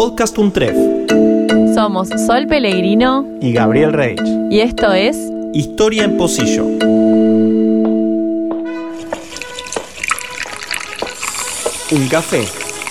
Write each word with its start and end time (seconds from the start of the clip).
Podcast 0.00 0.38
Untref 0.38 0.74
Somos 1.74 2.08
Sol 2.08 2.46
Pellegrino 2.46 3.26
y 3.38 3.52
Gabriel 3.52 3.92
Reich. 3.92 4.22
y 4.48 4.60
esto 4.60 4.94
es 4.94 5.14
Historia 5.52 6.04
en 6.04 6.16
Pocillo. 6.16 6.64
Un 11.84 12.08
café, 12.08 12.46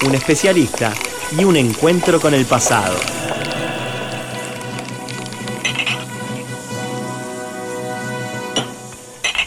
un 0.05 0.13
especialista 0.13 0.93
y 1.35 1.45
un 1.45 1.55
encuentro 1.55 2.21
con 2.21 2.35
el 2.35 2.45
pasado. 2.45 2.93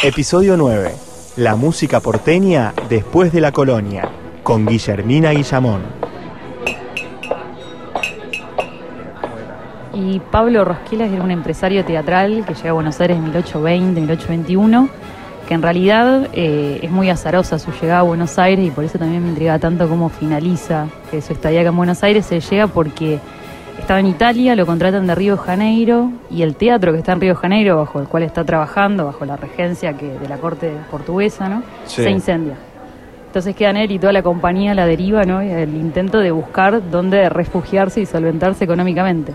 Episodio 0.03 0.57
9. 0.57 0.97
La 1.37 1.55
música 1.55 2.01
porteña 2.01 2.75
después 2.89 3.33
de 3.33 3.41
la 3.41 3.53
colonia, 3.53 4.11
con 4.43 4.67
Guillermina 4.67 5.31
Guillamón. 5.31 6.02
Y 9.95 10.21
Pablo 10.31 10.65
Rosquela 10.65 11.07
era 11.07 11.23
un 11.23 11.31
empresario 11.31 11.85
teatral 11.85 12.45
que 12.47 12.55
llega 12.55 12.71
a 12.71 12.73
Buenos 12.73 13.01
Aires 13.01 13.17
en 13.17 13.25
1820, 13.25 14.01
1821, 14.01 14.89
que 15.47 15.55
en 15.55 15.63
realidad 15.63 16.29
eh, 16.33 16.81
es 16.83 16.91
muy 16.91 17.11
azarosa 17.11 17.59
su 17.59 17.73
llegada 17.73 18.01
a 18.01 18.03
Buenos 18.03 18.39
Aires 18.39 18.67
y 18.67 18.71
por 18.71 18.85
eso 18.85 18.99
también 18.99 19.23
me 19.23 19.29
intriga 19.29 19.59
tanto 19.59 19.89
cómo 19.89 20.09
finaliza 20.09 20.87
que 21.11 21.21
su 21.21 21.35
estadía 21.35 21.61
acá 21.61 21.71
en 21.71 21.77
Buenos 21.77 22.03
Aires. 22.03 22.25
Se 22.25 22.41
llega 22.41 22.69
porque 22.69 23.19
estaba 23.79 24.01
en 24.01 24.07
Italia, 24.07 24.57
lo 24.57 24.65
contratan 24.65 25.07
de 25.07 25.15
Río 25.15 25.37
de 25.37 25.43
Janeiro 25.43 26.11
y 26.31 26.43
el 26.43 26.57
teatro 26.57 26.93
que 26.93 26.99
está 26.99 27.13
en 27.13 27.21
Río 27.21 27.35
de 27.35 27.41
Janeiro, 27.41 27.77
bajo 27.77 28.01
el 28.01 28.09
cual 28.09 28.23
está 28.23 28.45
trabajando, 28.45 29.05
bajo 29.05 29.27
la 29.27 29.37
regencia 29.37 29.93
que, 29.95 30.07
de 30.07 30.29
la 30.29 30.39
corte 30.39 30.73
portuguesa, 30.91 31.51
¿no? 31.51 31.63
Sí. 31.85 32.03
se 32.03 32.11
incendia. 32.11 32.55
Entonces 33.27 33.55
quedan 33.57 33.77
él 33.77 33.91
y 33.91 33.99
toda 33.99 34.13
la 34.13 34.23
compañía 34.23 34.73
a 34.73 34.75
la 34.75 34.87
deriva, 34.87 35.25
¿no? 35.25 35.41
El 35.41 35.75
intento 35.75 36.19
de 36.19 36.31
buscar 36.31 36.91
dónde 36.91 37.29
refugiarse 37.29 38.01
y 38.01 38.07
solventarse 38.07 38.65
económicamente. 38.65 39.33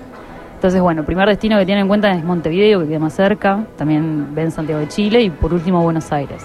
Entonces, 0.57 0.81
bueno, 0.81 1.03
primer 1.03 1.29
destino 1.29 1.55
que 1.59 1.67
tienen 1.67 1.83
en 1.83 1.87
cuenta 1.87 2.11
es 2.11 2.23
Montevideo, 2.23 2.79
que 2.79 2.87
queda 2.87 2.97
más 2.97 3.13
cerca, 3.13 3.63
también 3.77 4.33
ven 4.33 4.49
Santiago 4.49 4.81
de 4.81 4.87
Chile 4.87 5.21
y 5.21 5.29
por 5.29 5.53
último 5.53 5.83
Buenos 5.83 6.11
Aires. 6.11 6.43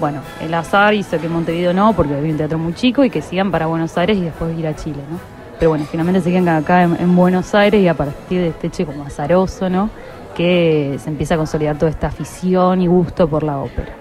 Bueno, 0.00 0.22
el 0.40 0.52
azar 0.54 0.92
hizo 0.92 1.20
que 1.20 1.28
Montevideo 1.28 1.72
no, 1.72 1.92
porque 1.92 2.14
había 2.14 2.32
un 2.32 2.36
teatro 2.36 2.58
muy 2.58 2.74
chico 2.74 3.04
y 3.04 3.10
que 3.10 3.22
sigan 3.22 3.52
para 3.52 3.66
Buenos 3.66 3.96
Aires 3.96 4.18
y 4.18 4.22
después 4.22 4.58
ir 4.58 4.66
a 4.66 4.74
Chile, 4.74 4.98
¿no? 5.08 5.20
Pero 5.56 5.70
bueno, 5.70 5.84
finalmente 5.88 6.20
se 6.20 6.32
quedan 6.32 6.48
acá 6.48 6.82
en, 6.82 6.96
en 6.98 7.14
Buenos 7.14 7.54
Aires 7.54 7.80
y 7.80 7.86
a 7.86 7.94
partir 7.94 8.40
de 8.40 8.48
este 8.48 8.66
hecho 8.66 8.86
como 8.86 9.04
azaroso, 9.04 9.70
¿no? 9.70 9.88
Que 10.36 10.96
se 10.98 11.08
empieza 11.08 11.34
a 11.34 11.36
consolidar 11.36 11.78
toda 11.78 11.92
esta 11.92 12.08
afición 12.08 12.82
y 12.82 12.88
gusto 12.88 13.28
por 13.28 13.44
la 13.44 13.58
ópera. 13.58 13.94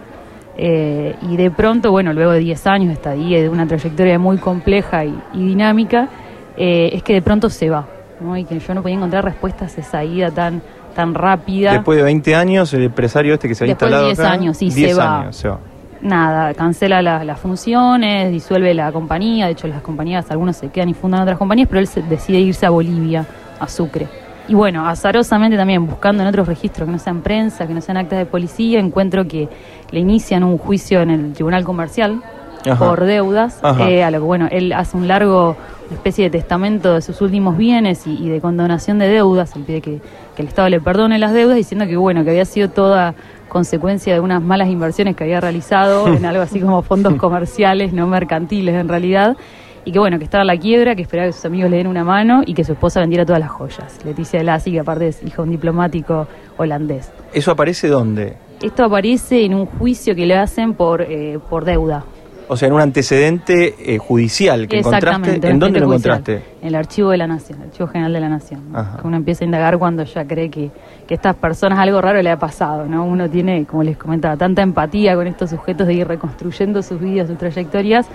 Eh, 0.58 1.16
y 1.30 1.38
de 1.38 1.52
pronto, 1.52 1.92
bueno, 1.92 2.12
luego 2.12 2.32
de 2.32 2.40
10 2.40 2.66
años 2.66 2.88
de 2.88 2.94
estadía 2.94 3.40
de 3.40 3.50
una 3.50 3.68
trayectoria 3.68 4.18
muy 4.18 4.40
compleja 4.40 5.06
y, 5.06 5.16
y 5.36 5.46
dinámica, 5.46 6.10
eh, 6.58 6.90
es 6.94 7.04
que 7.04 7.14
de 7.14 7.22
pronto 7.22 7.52
se 7.52 7.70
va, 7.70 7.86
¿no? 8.24 8.38
Y 8.38 8.46
que 8.46 8.60
yo 8.60 8.74
no 8.74 8.82
podía 8.82 8.96
encontrar 8.96 9.24
respuestas 9.26 9.78
a 9.78 9.82
esa 9.82 10.04
ida 10.04 10.32
tan, 10.32 10.62
tan 10.96 11.14
rápida. 11.14 11.74
Después 11.74 11.98
de 11.98 12.04
20 12.04 12.36
años, 12.36 12.74
el 12.74 12.84
empresario 12.84 13.34
este 13.34 13.48
que 13.48 13.56
se 13.56 13.64
había 13.64 13.74
Después 13.76 13.92
de 13.92 13.96
instalado 13.98 14.08
10 14.08 14.20
acá, 14.20 14.32
años, 14.32 14.58
sí, 14.58 14.70
10 14.70 14.92
se 14.92 14.98
va. 14.98 15.20
años, 15.22 15.36
se 15.36 15.50
va. 15.50 15.60
Nada, 16.02 16.54
cancela 16.54 17.02
la- 17.02 17.24
las 17.24 17.40
funciones, 17.40 18.30
disuelve 18.32 18.74
la 18.74 18.92
compañía, 18.92 19.46
de 19.46 19.54
hecho 19.54 19.68
las 19.68 19.82
compañías, 19.82 20.30
algunos 20.32 20.58
se 20.58 20.68
quedan 20.70 20.90
y 20.90 20.94
fundan 20.94 21.22
otras 21.22 21.38
compañías, 21.38 21.68
pero 21.70 21.80
él 21.80 21.88
se- 21.88 22.02
decide 22.02 22.40
irse 22.40 22.66
a 22.66 22.70
Bolivia, 22.72 23.26
a 23.60 23.68
Sucre. 23.70 24.08
Y 24.50 24.54
bueno, 24.56 24.86
azarosamente 24.86 25.56
también 25.56 25.88
buscando 25.88 26.22
en 26.22 26.28
otros 26.28 26.46
registros 26.48 26.86
que 26.86 26.92
no 26.92 27.00
sean 27.00 27.22
prensa, 27.22 27.66
que 27.66 27.74
no 27.74 27.80
sean 27.80 27.96
actas 27.96 28.20
de 28.20 28.26
policía, 28.26 28.80
encuentro 28.80 29.26
que 29.26 29.48
le 29.92 30.00
inician 30.02 30.44
un 30.44 30.58
juicio 30.58 31.02
en 31.02 31.12
el 31.12 31.32
Tribunal 31.34 31.64
Comercial 31.64 32.22
Ajá. 32.66 32.88
por 32.88 33.06
deudas, 33.06 33.60
eh, 33.80 34.04
a 34.04 34.12
lo 34.12 34.20
que 34.20 34.26
bueno, 34.26 34.48
él 34.52 34.74
hace 34.74 34.98
un 34.98 35.08
largo 35.08 35.56
especie 35.92 36.26
de 36.26 36.30
testamento 36.30 36.96
de 36.96 37.02
sus 37.02 37.22
últimos 37.22 37.58
bienes 37.58 38.08
y, 38.08 38.18
y 38.24 38.30
de 38.30 38.42
condonación 38.42 39.00
de 39.00 39.08
deudas, 39.08 39.56
él 39.56 39.64
pide 39.64 39.82
que, 39.82 40.02
que 40.36 40.42
el 40.42 40.48
Estado 40.48 40.70
le 40.70 40.80
perdone 40.80 41.20
las 41.20 41.34
deudas, 41.34 41.56
diciendo 41.56 41.86
que 41.86 41.98
bueno, 41.98 42.24
que 42.24 42.32
había 42.32 42.46
sido 42.46 42.70
toda 42.70 43.16
consecuencia 43.48 44.14
de 44.14 44.20
unas 44.20 44.42
malas 44.42 44.68
inversiones 44.70 45.16
que 45.16 45.24
había 45.24 45.40
realizado 45.40 46.08
en 46.14 46.26
algo 46.26 46.42
así 46.42 46.60
como 46.60 46.82
fondos 46.82 47.16
comerciales, 47.16 47.94
no 47.94 48.08
mercantiles 48.08 48.76
en 48.76 48.88
realidad, 48.88 49.38
y 49.86 49.92
que 49.92 50.00
bueno, 50.00 50.18
que 50.18 50.24
estaba 50.24 50.42
en 50.42 50.48
la 50.48 50.58
quiebra, 50.58 50.96
que 50.96 51.02
esperaba 51.02 51.28
que 51.28 51.34
sus 51.34 51.46
amigos 51.46 51.70
le 51.70 51.78
den 51.78 51.88
una 51.88 52.04
mano 52.04 52.42
y 52.46 52.54
que 52.54 52.64
su 52.64 52.74
esposa 52.74 53.02
vendiera 53.02 53.26
todas 53.26 53.42
las 53.42 53.52
joyas. 53.52 54.00
Leticia 54.06 54.40
de 54.40 54.46
Lassi, 54.46 54.72
que 54.72 54.80
aparte 54.80 55.10
es 55.10 55.22
hija 55.24 55.38
de 55.38 55.42
un 55.44 55.52
diplomático 55.52 56.28
holandés. 56.58 57.12
¿Eso 57.34 57.52
aparece 57.52 57.90
dónde? 57.90 58.38
Esto 58.62 58.86
aparece 58.86 59.44
en 59.44 59.54
un 59.54 59.66
juicio 59.66 60.16
que 60.16 60.26
le 60.26 60.38
hacen 60.38 60.74
por, 60.74 61.02
eh, 61.02 61.38
por 61.50 61.66
deuda. 61.66 62.06
O 62.48 62.58
sea, 62.58 62.68
en 62.68 62.74
un 62.74 62.82
antecedente 62.82 63.76
eh, 63.80 63.98
judicial 63.98 64.68
que 64.68 64.80
encontraste. 64.80 65.36
¿En 65.48 65.60
dónde 65.60 65.80
lo 65.80 65.88
judicial, 65.88 66.18
encontraste? 66.18 66.44
En 66.62 66.68
el 66.68 66.76
archivo 66.76 67.10
de 67.12 67.18
la 67.18 67.28
Nación, 67.28 67.60
el 67.62 67.68
archivo 67.68 67.88
general 67.88 68.14
de 68.14 68.20
la 68.20 68.30
Nación. 68.30 68.72
¿no? 68.72 68.80
Ajá. 68.80 68.98
Que 68.98 69.08
uno 69.08 69.18
empieza 69.18 69.44
a 69.44 69.46
indagar 69.46 69.78
cuando 69.78 70.04
ya 70.04 70.26
cree 70.26 70.50
que, 70.50 70.72
que 71.08 71.14
a 71.14 71.16
estas 71.16 71.36
personas 71.36 71.80
algo 71.80 72.02
raro 72.02 72.22
le 72.22 72.30
ha 72.30 72.38
pasado, 72.38 72.86
¿no? 72.86 73.06
Uno 73.06 73.30
tiene, 73.30 73.66
como 73.66 73.84
les 73.84 73.98
comentaba, 73.98 74.38
tanta 74.38 74.62
empatía 74.62 75.16
con 75.16 75.28
estos 75.28 75.50
sujetos 75.50 75.88
de 75.88 75.94
ir 75.94 76.08
reconstruyendo 76.08 76.82
sus 76.82 77.00
vidas, 77.00 77.28
sus 77.28 77.38
trayectorias, 77.38 78.08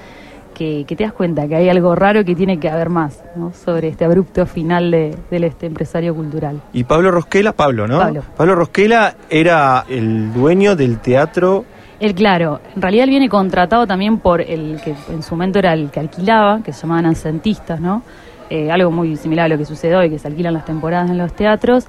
que, 0.54 0.84
que 0.86 0.96
te 0.96 1.04
das 1.04 1.12
cuenta 1.12 1.46
que 1.46 1.54
hay 1.54 1.68
algo 1.68 1.94
raro 1.94 2.24
que 2.24 2.34
tiene 2.34 2.58
que 2.58 2.68
haber 2.68 2.90
más, 2.90 3.22
¿no? 3.36 3.52
Sobre 3.52 3.88
este 3.88 4.04
abrupto 4.04 4.44
final 4.44 4.90
de, 4.90 5.16
de 5.30 5.46
este 5.46 5.66
empresario 5.66 6.14
cultural. 6.14 6.60
Y 6.72 6.84
Pablo 6.84 7.12
Rosquela, 7.12 7.52
Pablo, 7.52 7.86
¿no? 7.86 7.98
Pablo. 8.36 8.54
Rosquela 8.56 9.14
era 9.30 9.84
el 9.88 10.32
dueño 10.32 10.74
del 10.74 10.98
teatro. 10.98 11.64
Él, 12.00 12.14
claro, 12.14 12.60
en 12.76 12.80
realidad 12.82 13.04
él 13.04 13.10
viene 13.10 13.28
contratado 13.28 13.86
también 13.86 14.18
por 14.18 14.40
el 14.40 14.80
que 14.84 14.94
en 15.10 15.22
su 15.22 15.34
momento 15.34 15.58
era 15.58 15.72
el 15.72 15.90
que 15.90 15.98
alquilaba, 16.00 16.60
que 16.62 16.72
se 16.72 16.82
llamaban 16.82 17.06
ancentistas, 17.06 17.80
¿no? 17.80 18.02
Eh, 18.50 18.70
algo 18.70 18.90
muy 18.90 19.16
similar 19.16 19.46
a 19.46 19.48
lo 19.48 19.58
que 19.58 19.64
sucede 19.64 19.96
hoy, 19.96 20.08
que 20.08 20.18
se 20.18 20.28
alquilan 20.28 20.54
las 20.54 20.64
temporadas 20.64 21.10
en 21.10 21.18
los 21.18 21.32
teatros. 21.34 21.86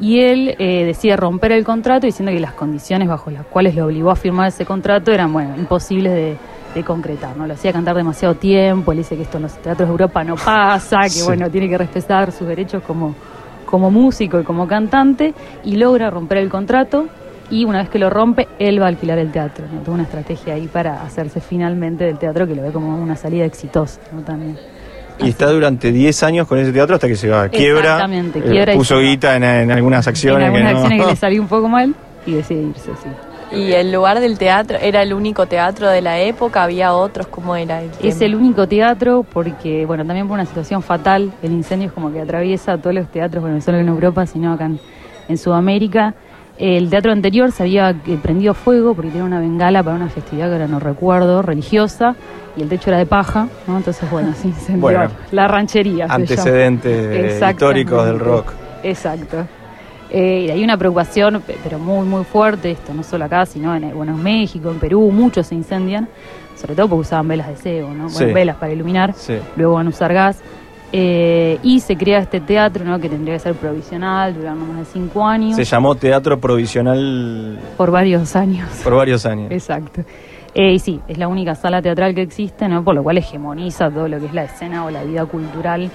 Y 0.00 0.20
él 0.20 0.56
eh, 0.58 0.84
decide 0.86 1.14
romper 1.16 1.52
el 1.52 1.62
contrato 1.62 2.06
diciendo 2.06 2.32
que 2.32 2.40
las 2.40 2.54
condiciones 2.54 3.06
bajo 3.06 3.30
las 3.30 3.44
cuales 3.44 3.74
lo 3.74 3.84
obligó 3.84 4.10
a 4.10 4.16
firmar 4.16 4.48
ese 4.48 4.64
contrato 4.64 5.12
eran, 5.12 5.30
bueno, 5.30 5.54
imposibles 5.58 6.14
de, 6.14 6.36
de 6.74 6.82
concretar, 6.84 7.36
¿no? 7.36 7.46
Lo 7.46 7.52
hacía 7.52 7.70
cantar 7.70 7.94
demasiado 7.96 8.34
tiempo, 8.36 8.92
él 8.92 8.98
dice 8.98 9.14
que 9.14 9.22
esto 9.22 9.36
en 9.36 9.42
los 9.42 9.52
teatros 9.60 9.86
de 9.88 9.92
Europa 9.92 10.24
no 10.24 10.36
pasa, 10.36 11.00
que, 11.02 11.10
Sí. 11.10 11.22
bueno, 11.26 11.50
tiene 11.50 11.68
que 11.68 11.76
respetar 11.76 12.32
sus 12.32 12.48
derechos 12.48 12.82
como, 12.82 13.14
como 13.66 13.90
músico 13.90 14.40
y 14.40 14.42
como 14.42 14.66
cantante, 14.66 15.34
y 15.64 15.76
logra 15.76 16.08
romper 16.08 16.38
el 16.38 16.48
contrato 16.48 17.04
y 17.50 17.64
una 17.64 17.78
vez 17.80 17.88
que 17.88 17.98
lo 17.98 18.10
rompe, 18.10 18.46
él 18.58 18.80
va 18.80 18.86
a 18.86 18.88
alquilar 18.88 19.18
el 19.18 19.30
teatro. 19.32 19.66
¿no? 19.72 19.80
Tuvo 19.80 19.94
una 19.94 20.04
estrategia 20.04 20.54
ahí 20.54 20.68
para 20.68 21.02
hacerse 21.02 21.40
finalmente 21.40 22.04
del 22.04 22.18
teatro 22.18 22.46
que 22.46 22.54
lo 22.54 22.62
ve 22.62 22.70
como 22.70 22.96
una 22.96 23.16
salida 23.16 23.44
exitosa 23.44 24.00
¿no? 24.12 24.20
también. 24.22 24.56
Y 25.18 25.28
está 25.28 25.46
durante 25.50 25.92
10 25.92 26.22
años 26.22 26.46
con 26.46 26.58
ese 26.58 26.72
teatro 26.72 26.94
hasta 26.94 27.06
que 27.06 27.16
se 27.16 27.28
va 27.28 27.42
a 27.42 27.48
quiebra. 27.50 27.80
Exactamente, 27.82 28.38
eh, 28.38 28.42
quiebra 28.42 28.74
y 28.74 28.76
puso 28.78 28.98
guita 29.00 29.36
en, 29.36 29.44
en 29.44 29.70
algunas 29.70 30.06
acciones. 30.06 30.48
en 30.48 30.54
algunas 30.54 30.68
que 30.68 30.72
no- 30.74 30.78
acciones 30.80 31.04
que 31.06 31.10
le 31.12 31.16
salió 31.20 31.42
un 31.42 31.48
poco 31.48 31.68
mal 31.68 31.94
y 32.24 32.32
decide 32.32 32.62
irse, 32.62 32.90
sí. 33.02 33.56
y 33.56 33.72
el 33.72 33.92
lugar 33.92 34.20
del 34.20 34.38
teatro 34.38 34.78
era 34.80 35.02
el 35.02 35.12
único 35.12 35.44
teatro 35.46 35.88
de 35.90 36.00
la 36.00 36.18
época, 36.20 36.62
había 36.62 36.94
otros, 36.94 37.26
¿cómo 37.26 37.56
era 37.56 37.82
el 37.82 37.90
Es 38.02 38.20
el 38.22 38.34
único 38.34 38.66
teatro 38.68 39.26
porque, 39.30 39.84
bueno, 39.86 40.06
también 40.06 40.26
por 40.26 40.34
una 40.34 40.46
situación 40.46 40.82
fatal, 40.82 41.32
el 41.42 41.52
incendio 41.52 41.88
es 41.88 41.92
como 41.92 42.10
que 42.12 42.20
atraviesa 42.20 42.78
todos 42.78 42.94
los 42.94 43.08
teatros, 43.08 43.42
bueno, 43.42 43.56
no 43.56 43.62
solo 43.62 43.78
en 43.78 43.88
Europa, 43.88 44.24
sino 44.26 44.52
acá 44.54 44.66
en, 44.66 44.78
en 45.28 45.36
Sudamérica. 45.36 46.14
El 46.60 46.90
teatro 46.90 47.10
anterior 47.10 47.50
se 47.52 47.62
había 47.62 47.90
eh, 47.90 48.18
prendido 48.22 48.52
fuego 48.52 48.94
porque 48.94 49.10
tenía 49.10 49.24
una 49.24 49.40
bengala 49.40 49.82
para 49.82 49.96
una 49.96 50.08
festividad 50.10 50.48
que 50.48 50.52
ahora 50.52 50.68
no 50.68 50.78
recuerdo, 50.78 51.40
religiosa, 51.40 52.14
y 52.54 52.62
el 52.62 52.68
techo 52.68 52.90
era 52.90 52.98
de 52.98 53.06
paja, 53.06 53.48
¿no? 53.66 53.78
Entonces, 53.78 54.10
bueno, 54.10 54.34
se 54.34 54.48
incendió 54.48 54.80
Bueno, 54.82 55.08
la 55.32 55.48
ranchería. 55.48 56.06
se. 56.06 56.12
Antecedentes 56.12 57.42
históricos 57.42 58.04
del 58.04 58.18
rock. 58.18 58.52
Exacto. 58.82 59.46
Eh, 60.10 60.46
y 60.48 60.50
hay 60.50 60.62
una 60.64 60.76
preocupación, 60.76 61.40
pe- 61.46 61.56
pero 61.62 61.78
muy, 61.78 62.04
muy 62.06 62.24
fuerte, 62.24 62.72
esto 62.72 62.92
no 62.92 63.04
solo 63.04 63.24
acá, 63.24 63.46
sino 63.46 63.74
en, 63.74 63.84
eh, 63.84 63.92
bueno, 63.94 64.12
en 64.12 64.22
México, 64.22 64.70
en 64.70 64.78
Perú, 64.80 65.10
muchos 65.12 65.46
se 65.46 65.54
incendian, 65.54 66.08
sobre 66.60 66.74
todo 66.74 66.88
porque 66.88 67.00
usaban 67.02 67.28
velas 67.28 67.48
de 67.48 67.56
cebo, 67.56 67.88
¿no? 67.90 67.94
Bueno, 68.04 68.10
Sí. 68.10 68.24
velas 68.26 68.56
para 68.56 68.72
iluminar, 68.72 69.14
Sí. 69.14 69.36
luego 69.56 69.74
van 69.74 69.86
a 69.86 69.90
usar 69.90 70.12
gas. 70.12 70.42
Eh, 70.92 71.58
y 71.62 71.78
se 71.80 71.96
crea 71.96 72.18
este 72.18 72.40
teatro, 72.40 72.84
¿no? 72.84 72.98
Que 72.98 73.08
tendría 73.08 73.34
que 73.34 73.40
ser 73.40 73.54
provisional, 73.54 74.34
durar 74.34 74.56
no 74.56 74.66
más 74.66 74.78
de 74.78 74.84
cinco 74.86 75.24
años, 75.24 75.54
Se 75.54 75.64
llamó 75.64 75.94
Teatro 75.94 76.40
Provisional 76.40 77.58
por 77.76 77.90
varios 77.92 78.34
años. 78.34 78.68
por 78.82 78.94
varios 78.96 79.24
años. 79.24 79.50
Exacto. 79.52 80.02
Eh, 80.52 80.72
y 80.72 80.78
sí, 80.80 81.00
es 81.06 81.16
la 81.16 81.28
única 81.28 81.54
sala 81.54 81.80
teatral 81.80 82.12
que 82.14 82.22
existe, 82.22 82.66
¿no? 82.68 82.82
Por 82.82 82.96
lo 82.96 83.04
cual 83.04 83.18
hegemoniza 83.18 83.88
todo 83.88 84.08
lo 84.08 84.18
que 84.18 84.26
es 84.26 84.34
la 84.34 84.44
escena 84.44 84.84
o 84.84 84.90
la 84.90 85.04
vida 85.04 85.24
cultural 85.26 85.88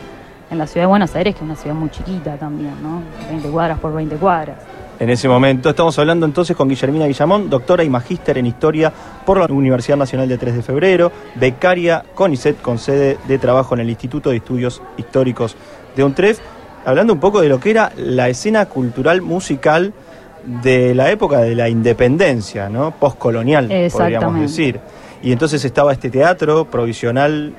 en 0.50 0.58
la 0.58 0.66
ciudad 0.66 0.84
de 0.86 0.90
Buenos 0.90 1.14
Aires, 1.16 1.36
que 1.36 1.40
es 1.40 1.44
una 1.46 1.56
ciudad 1.56 1.76
muy 1.76 1.90
chiquita 1.90 2.38
también, 2.38 2.82
¿no? 2.82 3.02
20 3.30 3.50
cuadras 3.50 3.80
por 3.80 3.94
20 3.94 4.16
cuadras. 4.16 4.60
En 4.98 5.10
ese 5.10 5.28
momento 5.28 5.70
estamos 5.70 6.00
hablando 6.00 6.26
entonces 6.26 6.56
con 6.56 6.70
Guillermina 6.70 7.06
Guillamón, 7.06 7.50
doctora 7.50 7.84
y 7.84 7.90
magíster 7.90 8.38
en 8.38 8.46
Historia 8.46 8.94
por 9.26 9.38
la 9.38 9.54
Universidad 9.54 9.98
Nacional 9.98 10.30
de 10.30 10.38
3 10.38 10.56
de 10.56 10.62
Febrero, 10.62 11.12
becaria 11.36 12.06
CONICET 12.16 12.62
con 12.62 12.80
sede 12.80 13.18
de 13.28 13.38
trabajo 13.38 13.76
en 13.76 13.82
el 13.82 13.90
Instituto 13.90 14.30
de 14.30 14.38
Estudios 14.38 14.82
Históricos 14.96 15.58
de 15.98 16.04
UNTREF, 16.06 16.40
hablando 16.86 17.12
un 17.12 17.20
poco 17.20 17.42
de 17.42 17.50
lo 17.50 17.60
que 17.60 17.72
era 17.72 17.92
la 17.98 18.30
escena 18.30 18.68
cultural 18.68 19.22
musical 19.22 19.94
de 20.64 20.96
la 20.96 21.12
época 21.12 21.42
de 21.42 21.56
la 21.56 21.68
independencia, 21.68 22.70
¿no? 22.70 22.92
Postcolonial, 22.92 23.68
podríamos 23.92 24.40
decir. 24.40 24.80
Y 25.22 25.34
entonces 25.34 25.66
estaba 25.66 25.92
este 25.92 26.10
teatro 26.10 26.66
provisional 26.66 27.54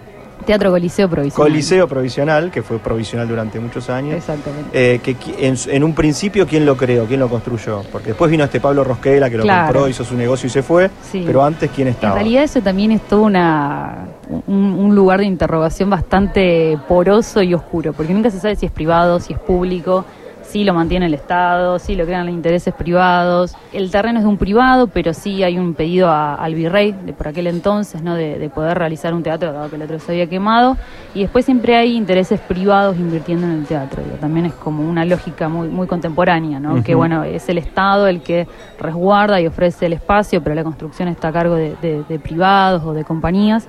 Teatro 0.45 0.71
Coliseo 0.71 1.09
Provisional. 1.09 1.49
Coliseo 1.51 1.89
Provisional, 1.89 2.51
que 2.51 2.63
fue 2.63 2.79
provisional 2.79 3.27
durante 3.27 3.59
muchos 3.59 3.89
años. 3.91 4.15
Exactamente. 4.17 4.71
Eh, 4.95 4.99
que 5.01 5.17
en, 5.47 5.57
en 5.69 5.83
un 5.85 5.95
principio, 5.95 6.47
¿quién 6.47 6.65
lo 6.67 6.77
creó? 6.77 7.05
¿Quién 7.07 7.21
lo 7.21 7.29
construyó? 7.29 7.83
Porque 7.91 8.09
después 8.09 8.31
vino 8.31 8.45
este 8.45 8.61
Pablo 8.61 8.85
Rosquela 8.85 9.29
que 9.31 9.39
lo 9.39 9.43
Claro. 9.43 9.67
compró, 9.73 9.89
hizo 9.89 10.05
su 10.05 10.15
negocio 10.15 10.47
y 10.47 10.51
se 10.51 10.63
fue. 10.63 10.91
Sí. 11.11 11.23
Pero 11.27 11.43
antes, 11.45 11.71
¿quién 11.75 11.89
En 11.89 11.95
estaba? 11.95 12.15
realidad 12.15 12.45
eso 12.45 12.61
también 12.61 12.93
es 12.93 13.01
todo 13.03 13.23
una, 13.23 14.07
un, 14.47 14.55
un 14.79 14.95
lugar 14.95 15.21
de 15.21 15.27
interrogación 15.27 15.91
bastante 15.91 16.79
poroso 16.87 17.43
y 17.43 17.55
oscuro, 17.55 17.93
porque 17.93 18.13
nunca 18.15 18.31
se 18.31 18.39
sabe 18.39 18.57
si 18.57 18.67
es 18.67 18.73
privado, 18.73 19.19
si 19.21 19.33
es 19.33 19.39
público, 19.39 20.05
si 20.49 20.65
lo 20.65 20.73
mantiene 20.75 21.07
el 21.07 21.15
Estado, 21.15 21.79
si 21.79 21.97
lo 21.97 22.05
crean 22.05 22.27
los 22.27 22.35
intereses 22.35 22.73
privados. 22.73 23.55
El 23.73 23.91
terreno 23.91 24.19
es 24.21 24.25
de 24.25 24.29
un 24.31 24.37
privado, 24.39 24.87
pero 24.87 25.13
sí 25.13 25.43
hay 25.43 25.59
un 25.59 25.75
pedido 25.75 26.09
a- 26.09 26.35
al 26.35 26.55
virrey 26.55 26.93
de 26.93 27.13
por 27.13 27.29
aquel 27.29 27.47
entonces 27.49 28.03
¿no? 28.03 28.15
de, 28.15 28.39
de 28.39 28.49
poder 28.49 28.79
realizar 28.79 29.13
un 29.15 29.23
teatro, 29.23 29.53
dado 29.53 29.69
que 29.71 29.77
el 29.77 29.83
otro 29.83 29.99
se 29.99 30.13
había 30.13 30.27
quemado, 30.29 30.77
y 31.15 31.21
después 31.23 31.45
siempre 31.45 31.77
hay 31.77 31.97
intereses 31.97 32.41
privados 32.41 32.97
invirtiendo 32.97 33.47
en 33.47 33.53
el 33.55 33.67
teatro. 33.67 34.03
digo, 34.03 34.17
también 34.17 34.47
es 34.47 34.53
como 34.55 34.89
una 34.89 35.05
lógica 35.05 35.49
muy, 35.49 35.69
muy 35.69 35.87
contemporánea, 35.87 36.61
¿no? 36.61 36.83
que 36.83 36.95
bueno, 36.95 37.25
es 37.25 37.49
el 37.49 37.59
Estado 37.59 38.07
el 38.07 38.23
que 38.23 38.47
resguarda 38.79 39.41
y 39.41 39.47
ofrece 39.47 39.87
el 39.87 39.93
espacio, 39.95 40.43
pero 40.43 40.55
la 40.55 40.65
construcción 40.65 41.09
está 41.09 41.29
a 41.29 41.33
cargo 41.33 41.55
de, 41.57 41.75
de- 41.83 42.05
de 42.09 42.19
privados 42.19 42.83
o 42.85 42.93
de 42.93 43.05
compañías. 43.05 43.69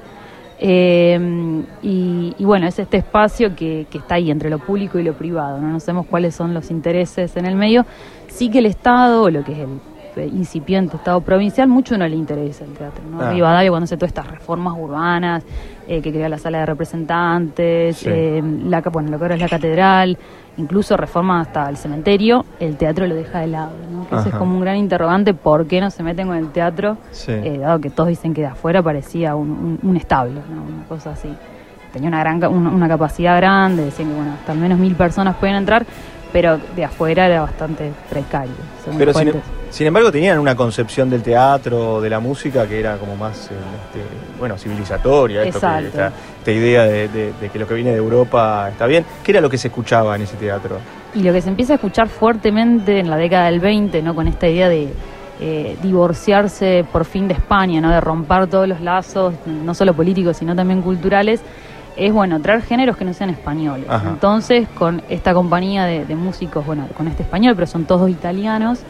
Eh, 0.59 1.63
y, 1.83 2.35
y 2.37 2.45
bueno, 2.45 2.67
es 2.67 2.79
este 2.79 2.97
espacio 2.97 3.55
que, 3.55 3.85
que 3.91 3.99
está 3.99 4.15
ahí 4.15 4.31
entre 4.31 4.49
lo 4.49 4.59
público 4.59 4.97
y 4.97 5.03
lo 5.03 5.13
privado, 5.13 5.59
¿no? 5.59 5.67
no 5.67 5.79
sabemos 5.79 6.07
cuáles 6.07 6.33
son 6.35 6.53
los 6.53 6.71
intereses 6.71 7.37
en 7.37 7.45
el 7.45 7.55
medio. 7.55 7.85
Sí 8.27 8.49
que 8.49 8.59
el 8.59 8.65
Estado, 8.65 9.23
o 9.23 9.29
lo 9.29 9.43
que 9.43 9.53
es 9.53 9.59
el 9.59 9.67
incipiente 10.25 10.95
Estado 10.97 11.21
provincial, 11.21 11.67
mucho 11.67 11.97
no 11.97 12.07
le 12.07 12.15
interesa 12.15 12.63
el 12.65 12.71
teatro. 12.73 13.03
¿no? 13.11 13.21
Ah. 13.21 13.31
Rivadavia, 13.31 13.69
cuando 13.69 13.83
hace 13.85 13.97
todas 13.97 14.09
estas 14.09 14.27
reformas 14.27 14.73
urbanas, 14.77 15.43
eh, 15.87 16.01
que 16.01 16.11
crea 16.11 16.27
la 16.29 16.37
sala 16.37 16.59
de 16.59 16.65
representantes, 16.65 17.97
Sí. 17.97 18.09
eh, 18.09 18.41
la, 18.65 18.81
bueno, 18.81 19.09
lo 19.11 19.17
que 19.17 19.23
ahora 19.25 19.35
es 19.35 19.41
la 19.41 19.49
catedral, 19.49 20.17
incluso 20.57 20.97
reforma 20.97 21.39
hasta 21.41 21.69
el 21.69 21.77
cementerio, 21.77 22.45
el 22.59 22.77
teatro 22.77 23.05
lo 23.07 23.15
deja 23.15 23.39
de 23.39 23.47
lado. 23.47 23.71
¿no? 23.91 24.19
Ese 24.19 24.29
es 24.29 24.35
como 24.35 24.55
un 24.55 24.61
gran 24.61 24.77
interrogante, 24.77 25.33
¿por 25.33 25.67
qué 25.67 25.79
no 25.81 25.89
se 25.91 26.03
meten 26.03 26.27
con 26.27 26.35
el 26.37 26.49
teatro? 26.49 26.97
Sí. 27.11 27.31
Eh, 27.31 27.59
dado 27.59 27.79
que 27.79 27.89
todos 27.89 28.09
dicen 28.09 28.33
que 28.33 28.41
de 28.41 28.47
afuera 28.47 28.81
parecía 28.81 29.35
un, 29.35 29.49
un- 29.49 29.79
un 29.89 29.97
establo, 29.97 30.41
¿no? 30.53 30.61
una 30.75 30.83
cosa 30.87 31.11
así. 31.11 31.29
Tenía 31.93 32.09
una, 32.09 32.19
gran, 32.19 32.43
una 32.53 32.87
capacidad 32.87 33.37
grande, 33.37 33.85
decían 33.85 34.09
que 34.09 34.15
bueno, 34.15 34.31
hasta 34.33 34.51
al 34.51 34.57
menos 34.57 34.77
mil 34.77 34.93
personas 34.95 35.35
pueden 35.37 35.55
entrar, 35.55 35.85
pero 36.37 36.59
de 36.75 36.85
afuera 36.85 37.25
era 37.25 37.41
bastante 37.41 37.91
precario. 38.11 38.53
Pero 38.95 39.11
sin, 39.71 39.87
embargo 39.87 40.11
tenían 40.11 40.37
una 40.37 40.55
concepción 40.55 41.09
del 41.09 41.23
teatro, 41.23 41.99
de 41.99 42.11
la 42.11 42.19
música, 42.19 42.67
que 42.67 42.79
era 42.79 42.97
como 42.97 43.15
más, 43.15 43.47
eh, 43.47 43.55
este, 43.87 44.05
bueno, 44.37 44.55
civilizatoria. 44.55 45.41
Esto 45.41 45.59
que- 45.59 45.65
Exacto. 45.65 45.87
esta, 45.87 46.11
esta 46.37 46.51
idea 46.51 46.83
de, 46.83 47.07
de- 47.07 47.33
de 47.41 47.49
que 47.49 47.57
lo 47.57 47.67
que 47.67 47.73
viene 47.73 47.89
de 47.89 47.97
Europa 47.97 48.69
está 48.69 48.85
bien. 48.85 49.03
¿Qué 49.23 49.31
era 49.31 49.41
lo 49.41 49.49
que 49.49 49.57
se 49.57 49.69
escuchaba 49.69 50.15
en 50.15 50.21
ese 50.21 50.35
teatro? 50.37 50.77
Y 51.15 51.23
lo 51.23 51.33
que 51.33 51.41
se 51.41 51.49
empieza 51.49 51.73
a 51.73 51.77
escuchar 51.77 52.07
fuertemente 52.07 52.99
en 52.99 53.09
la 53.09 53.17
década 53.17 53.47
del 53.47 53.59
20, 53.59 54.03
¿no? 54.03 54.13
con 54.13 54.27
esta 54.27 54.47
idea 54.47 54.69
de 54.69 54.89
eh, 55.41 55.75
divorciarse 55.81 56.85
por 56.91 57.03
fin 57.05 57.27
de 57.27 57.33
España, 57.33 57.81
¿no? 57.81 57.89
de 57.89 57.99
romper 57.99 58.45
todos 58.45 58.67
los 58.67 58.79
lazos, 58.79 59.33
no 59.47 59.73
solo 59.73 59.95
políticos, 59.95 60.37
sino 60.37 60.55
también 60.55 60.83
culturales, 60.83 61.41
es 61.97 62.13
bueno 62.13 62.39
traer 62.41 62.61
géneros 62.61 62.97
que 62.97 63.05
no 63.05 63.13
sean 63.13 63.29
españoles. 63.29 63.85
Ajá. 63.89 64.09
Entonces, 64.09 64.67
con 64.69 65.01
esta 65.09 65.33
compañía 65.33 65.85
de, 65.85 66.05
de 66.05 66.15
músicos, 66.15 66.65
bueno, 66.65 66.87
con 66.95 67.07
este 67.07 67.23
español, 67.23 67.55
pero 67.55 67.67
son 67.67 67.85
todos 67.85 68.09
italianos, 68.09 68.81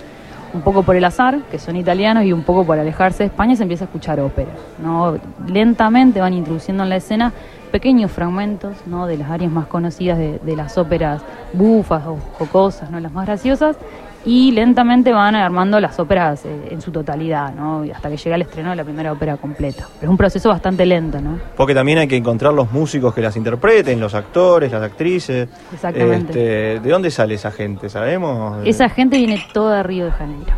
un 0.54 0.62
poco 0.62 0.84
por 0.84 0.96
el 0.96 1.04
azar, 1.04 1.40
que 1.52 1.60
son 1.60 1.76
italianos, 1.76 2.24
y 2.24 2.34
un 2.34 2.44
poco 2.44 2.66
por 2.66 2.80
alejarse 2.80 3.24
de 3.24 3.28
España, 3.28 3.56
se 3.56 3.64
empieza 3.64 3.86
a 3.86 3.88
escuchar 3.88 4.20
ópera. 4.20 4.52
¿no? 4.82 5.18
Lentamente 5.48 6.20
van 6.20 6.34
introduciendo 6.34 6.84
en 6.84 6.90
la 6.90 6.98
escena 6.98 7.34
pequeños 7.72 8.12
fragmentos 8.12 8.76
¿no? 8.86 9.08
de 9.08 9.18
las 9.18 9.30
áreas 9.30 9.52
más 9.52 9.68
conocidas 9.68 10.18
de, 10.18 10.40
de 10.40 10.56
las 10.56 10.78
óperas 10.78 11.22
bufas 11.54 12.06
o 12.08 12.18
jocosas, 12.38 12.90
¿no? 12.90 13.00
las 13.00 13.12
más 13.12 13.26
graciosas, 13.26 13.78
y 14.26 14.52
lentamente 14.52 15.12
van 15.14 15.36
armando 15.36 15.80
las 15.80 16.00
óperas 16.00 16.46
eh, 16.46 16.70
en 16.72 16.82
su 16.82 16.92
totalidad, 16.92 17.54
¿no? 17.54 17.86
Y 17.86 17.92
hasta 17.92 18.10
que 18.10 18.18
llega 18.18 18.36
el 18.36 18.42
estreno 18.42 18.72
de 18.72 18.76
la 18.76 18.84
primera 18.84 19.12
ópera 19.14 19.38
completa. 19.38 19.88
Pero 20.00 20.04
es 20.04 20.10
un 20.10 20.18
proceso 20.18 20.50
bastante 20.50 20.86
lento, 20.86 21.22
¿no? 21.22 21.40
Porque 21.56 21.74
también 21.74 22.00
hay 22.00 22.08
que 22.08 22.18
encontrar 22.18 22.54
los 22.54 22.72
músicos 22.72 23.14
que 23.14 23.22
las 23.22 23.38
interpreten, 23.38 24.00
los 24.00 24.14
actores, 24.14 24.72
las 24.72 24.84
actrices. 24.84 25.48
Exactamente. 25.74 26.30
Este, 26.30 26.80
¿De 26.82 26.90
dónde 26.90 27.12
sale 27.12 27.36
esa 27.36 27.52
gente? 27.52 27.90
¿Sabemos? 27.90 28.66
Esa 28.66 28.90
gente 28.90 29.18
viene 29.18 29.42
toda 29.54 29.78
de 29.78 29.84
Río 29.84 30.06
de 30.06 30.12
Janeiro. 30.12 30.54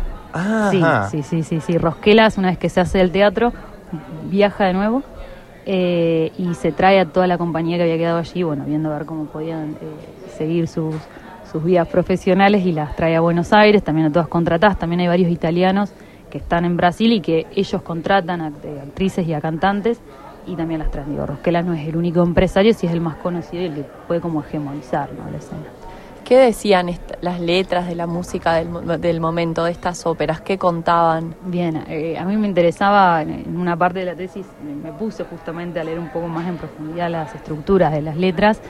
Sí, 0.70 0.80
Ajá. 0.82 1.08
sí, 1.10 1.22
sí, 1.22 1.42
sí, 1.42 1.60
sí. 1.60 1.78
Rosquelas, 1.78 2.38
una 2.38 2.48
vez 2.48 2.58
que 2.58 2.68
se 2.68 2.80
hace 2.80 3.00
el 3.00 3.10
teatro, 3.10 3.52
viaja 4.30 4.64
de 4.66 4.72
nuevo 4.72 5.02
eh, 5.66 6.32
y 6.38 6.54
se 6.54 6.72
trae 6.72 7.00
a 7.00 7.06
toda 7.06 7.26
la 7.26 7.38
compañía 7.38 7.76
que 7.76 7.82
había 7.82 7.98
quedado 7.98 8.18
allí, 8.18 8.42
bueno, 8.42 8.64
viendo 8.64 8.90
a 8.90 8.98
ver 8.98 9.06
cómo 9.06 9.26
podían 9.26 9.72
eh, 9.72 10.36
seguir 10.36 10.68
sus, 10.68 10.94
sus 11.50 11.62
vías 11.64 11.88
profesionales 11.88 12.64
y 12.64 12.72
las 12.72 12.94
trae 12.96 13.16
a 13.16 13.20
Buenos 13.20 13.52
Aires, 13.52 13.82
también 13.82 14.06
a 14.08 14.12
todas 14.12 14.28
contratadas, 14.28 14.78
también 14.78 15.00
hay 15.00 15.08
varios 15.08 15.30
italianos 15.30 15.92
que 16.30 16.38
están 16.38 16.64
en 16.64 16.76
Brasil 16.76 17.12
y 17.12 17.20
que 17.20 17.46
ellos 17.56 17.82
contratan 17.82 18.40
a 18.40 18.50
act- 18.50 18.82
actrices 18.82 19.26
y 19.26 19.34
a 19.34 19.40
cantantes 19.40 20.00
y 20.46 20.54
también 20.54 20.78
las 20.80 20.90
traen. 20.90 21.10
Digo, 21.10 21.26
Rosquelas 21.26 21.64
no 21.64 21.74
es 21.74 21.86
el 21.88 21.96
único 21.96 22.22
empresario, 22.22 22.72
sí 22.72 22.86
es 22.86 22.92
el 22.92 23.00
más 23.00 23.16
conocido 23.16 23.62
y 23.62 23.66
el 23.66 23.74
que 23.74 23.84
puede 24.06 24.20
como 24.20 24.40
hegemonizar 24.42 25.10
¿no? 25.12 25.28
la 25.30 25.38
escena. 25.38 25.62
¿Qué 26.24 26.36
decían 26.36 26.88
las 27.22 27.40
letras 27.40 27.88
de 27.88 27.96
la 27.96 28.06
música 28.06 28.54
del, 28.54 28.68
mo- 28.68 28.80
del 28.82 29.20
momento 29.20 29.64
de 29.64 29.72
estas 29.72 30.06
óperas? 30.06 30.40
¿Qué 30.40 30.56
contaban? 30.58 31.34
Bien, 31.46 31.82
eh, 31.88 32.16
a 32.16 32.24
mí 32.24 32.36
me 32.36 32.46
interesaba, 32.46 33.22
en- 33.22 33.56
una 33.56 33.76
parte 33.76 33.98
de 33.98 34.04
la 34.04 34.14
tesis 34.14 34.46
me 34.62 34.92
puse 34.92 35.24
justamente 35.24 35.80
a 35.80 35.84
leer 35.84 35.98
un 35.98 36.10
poco 36.10 36.28
más 36.28 36.46
en 36.46 36.56
profundidad 36.56 37.10
las 37.10 37.34
estructuras 37.34 37.90
de 37.92 38.02
las 38.02 38.16
letras, 38.16 38.60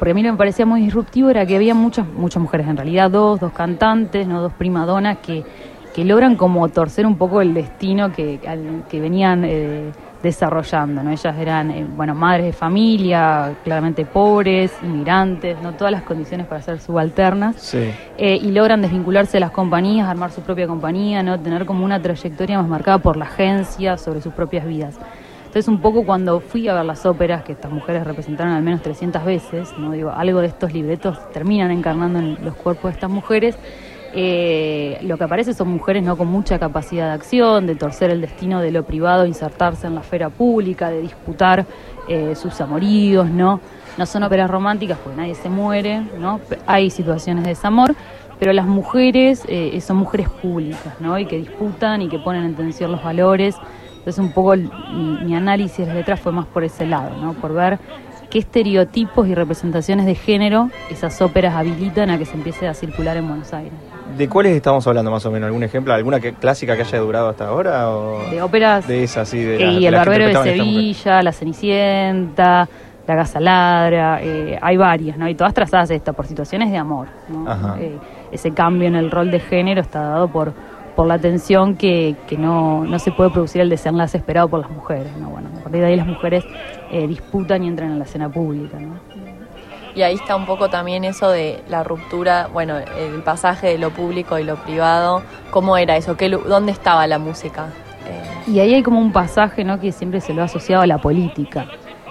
porque 0.00 0.10
a 0.12 0.14
mí 0.14 0.22
lo 0.22 0.28
que 0.28 0.32
me 0.32 0.38
parecía 0.38 0.66
muy 0.66 0.80
disruptivo 0.80 1.28
era 1.30 1.46
que 1.46 1.54
había 1.54 1.74
muchas, 1.74 2.06
muchas 2.08 2.42
mujeres, 2.42 2.66
en 2.66 2.76
realidad 2.76 3.10
dos, 3.10 3.38
dos 3.38 3.52
cantantes, 3.52 4.26
no 4.26 4.40
dos 4.40 4.52
primadonas, 4.54 5.18
que, 5.18 5.44
que 5.94 6.04
logran 6.04 6.34
como 6.36 6.68
torcer 6.70 7.06
un 7.06 7.16
poco 7.16 7.40
el 7.42 7.52
destino 7.54 8.10
que, 8.10 8.40
al- 8.48 8.84
que 8.88 8.98
venían 8.98 9.44
eh, 9.44 9.90
desarrollando, 10.22 11.02
¿no? 11.02 11.10
Ellas 11.10 11.36
eran, 11.38 11.70
eh, 11.70 11.86
bueno, 11.96 12.14
madres 12.14 12.46
de 12.46 12.52
familia, 12.52 13.52
claramente 13.64 14.04
pobres, 14.06 14.72
inmigrantes, 14.82 15.56
¿no? 15.62 15.72
Todas 15.74 15.92
las 15.92 16.02
condiciones 16.02 16.46
para 16.46 16.62
ser 16.62 16.80
subalternas 16.80 17.56
Sí. 17.56 17.90
eh, 18.18 18.38
y 18.40 18.52
logran 18.52 18.80
desvincularse 18.82 19.32
de 19.32 19.40
las 19.40 19.50
compañías, 19.50 20.08
armar 20.08 20.30
su 20.30 20.40
propia 20.40 20.66
compañía, 20.66 21.22
no 21.22 21.38
tener 21.40 21.66
como 21.66 21.84
una 21.84 22.00
trayectoria 22.00 22.58
más 22.58 22.68
marcada 22.68 22.98
por 22.98 23.16
la 23.16 23.26
agencia 23.26 23.96
sobre 23.98 24.20
sus 24.22 24.32
propias 24.32 24.66
vidas. 24.66 24.98
Entonces 25.50 25.66
un 25.66 25.80
poco 25.80 26.06
cuando 26.06 26.38
fui 26.38 26.68
a 26.68 26.74
ver 26.74 26.84
las 26.84 27.04
óperas 27.04 27.42
que 27.42 27.50
estas 27.50 27.72
mujeres 27.72 28.06
representaron 28.06 28.52
al 28.52 28.62
menos 28.62 28.82
300 28.82 29.24
veces, 29.24 29.74
no 29.78 29.90
digo 29.90 30.10
algo 30.10 30.38
de 30.38 30.46
estos 30.46 30.72
libretos 30.72 31.18
terminan 31.32 31.72
encarnando 31.72 32.20
en 32.20 32.44
los 32.44 32.54
cuerpos 32.54 32.84
de 32.84 32.94
estas 32.94 33.10
mujeres. 33.10 33.56
eh, 34.12 34.98
lo 35.02 35.18
que 35.18 35.24
aparece 35.24 35.52
son 35.52 35.66
mujeres 35.66 36.04
no 36.04 36.16
con 36.16 36.28
mucha 36.28 36.60
capacidad 36.60 37.08
de 37.08 37.14
acción, 37.14 37.66
de 37.66 37.74
torcer 37.74 38.10
el 38.12 38.20
destino 38.20 38.60
de 38.60 38.70
lo 38.70 38.84
privado, 38.84 39.26
insertarse 39.26 39.88
en 39.88 39.96
la 39.96 40.02
esfera 40.02 40.30
pública, 40.30 40.88
de 40.88 41.00
disputar 41.00 41.66
eh, 42.06 42.36
sus 42.36 42.60
amoríos, 42.60 43.28
¿no? 43.28 43.60
No 43.98 44.06
son 44.06 44.22
óperas 44.22 44.48
románticas 44.48 44.98
porque 45.02 45.16
nadie 45.16 45.34
se 45.34 45.48
muere, 45.48 46.00
¿no? 46.20 46.38
Hay 46.68 46.90
situaciones 46.90 47.42
de 47.42 47.50
desamor, 47.50 47.96
pero 48.38 48.52
las 48.52 48.66
mujeres 48.66 49.42
eh, 49.48 49.80
son 49.80 49.96
mujeres 49.96 50.28
públicas, 50.28 50.94
¿no? 51.00 51.18
Y 51.18 51.26
que 51.26 51.38
disputan 51.38 52.02
y 52.02 52.08
que 52.08 52.20
ponen 52.20 52.44
en 52.44 52.54
tensión 52.54 52.92
los 52.92 53.02
valores. 53.02 53.56
Entonces 54.00 54.18
un 54.18 54.32
poco 54.32 54.54
mi, 54.56 55.34
análisis 55.34 55.78
de 55.78 55.86
las 55.86 55.94
letras 55.94 56.20
fue 56.20 56.32
más 56.32 56.46
por 56.46 56.64
ese 56.64 56.86
lado, 56.86 57.16
¿no? 57.20 57.34
Por 57.34 57.52
ver 57.52 57.78
qué 58.30 58.38
estereotipos 58.38 59.28
y 59.28 59.34
representaciones 59.34 60.06
de 60.06 60.14
género 60.14 60.70
esas 60.90 61.20
óperas 61.20 61.54
habilitan 61.54 62.10
a 62.10 62.16
que 62.18 62.24
se 62.24 62.34
empiece 62.34 62.66
a 62.66 62.74
circular 62.74 63.16
en 63.16 63.28
Buenos 63.28 63.52
Aires. 63.52 63.72
¿De 64.16 64.28
cuáles 64.28 64.56
estamos 64.56 64.86
hablando 64.86 65.10
más 65.10 65.24
o 65.26 65.30
menos? 65.30 65.46
¿Algún 65.48 65.62
ejemplo? 65.62 65.92
¿Alguna 65.92 66.18
que- 66.18 66.32
clásica 66.32 66.76
que 66.76 66.82
haya 66.82 66.98
durado 66.98 67.28
hasta 67.28 67.48
ahora? 67.48 67.90
O 67.90 68.30
De 68.30 68.40
óperas 68.40 68.86
de 68.88 69.04
esas, 69.04 69.28
sí, 69.28 69.38
de 69.42 69.58
las- 69.58 69.74
y 69.74 69.80
de 69.80 69.86
El 69.86 69.94
Barbero 69.94 70.26
de? 70.26 70.34
Sevilla, 70.34 71.22
La 71.22 71.32
Cenicienta, 71.32 72.68
La 73.06 73.16
Casa 73.16 73.38
Ladra, 73.40 74.20
eh, 74.22 74.58
hay 74.60 74.76
varias, 74.76 75.16
¿no? 75.18 75.28
Y 75.28 75.34
todas 75.34 75.52
trazadas 75.52 75.90
esta 75.90 76.12
por 76.12 76.26
situaciones 76.26 76.70
de 76.70 76.78
amor, 76.78 77.08
¿no? 77.28 77.76
Eh, 77.76 77.98
ese 78.32 78.52
cambio 78.52 78.88
en 78.88 78.94
el 78.94 79.10
rol 79.10 79.30
de 79.30 79.40
género 79.40 79.80
está 79.80 80.00
dado 80.02 80.28
por, 80.28 80.52
por 80.96 81.06
la 81.06 81.18
tensión 81.18 81.76
que, 81.76 82.16
que 82.26 82.36
no, 82.36 82.84
no 82.84 82.98
se 82.98 83.10
puede 83.12 83.30
producir 83.30 83.60
el 83.62 83.68
desenlace 83.70 84.18
esperado 84.18 84.48
por 84.48 84.60
las 84.60 84.70
mujeres, 84.70 85.16
¿no? 85.16 85.30
Bueno, 85.30 85.48
a 85.58 85.62
partir 85.62 85.80
de 85.80 85.86
ahí 85.86 85.96
las 85.96 86.06
mujeres 86.06 86.44
eh, 86.90 87.06
disputan 87.06 87.64
y 87.64 87.68
entran 87.68 87.92
en 87.92 87.98
la 87.98 88.04
escena 88.04 88.28
pública, 88.28 88.78
¿no? 88.78 89.00
Y 89.94 90.02
ahí 90.02 90.14
está 90.14 90.36
un 90.36 90.46
poco 90.46 90.68
también 90.68 91.02
eso 91.04 91.30
de 91.30 91.62
la 91.68 91.82
ruptura, 91.82 92.48
bueno, 92.52 92.76
el 92.78 93.22
pasaje 93.24 93.68
de 93.68 93.78
lo 93.78 93.90
público 93.90 94.38
y 94.38 94.44
lo 94.44 94.54
privado. 94.56 95.22
¿Cómo 95.50 95.76
era 95.76 95.96
eso? 95.96 96.16
¿Qué, 96.16 96.28
¿Dónde 96.28 96.70
estaba 96.70 97.06
la 97.08 97.18
música? 97.18 97.66
Eh, 98.06 98.50
Y 98.52 98.60
ahí 98.60 98.74
hay 98.74 98.82
como 98.84 99.00
un 99.00 99.12
pasaje 99.12 99.64
¿no? 99.64 99.80
que 99.80 99.90
siempre 99.90 100.20
se 100.20 100.32
lo 100.32 100.42
ha 100.42 100.44
asociado 100.44 100.82
a 100.82 100.86
la 100.86 100.98
política. 100.98 101.66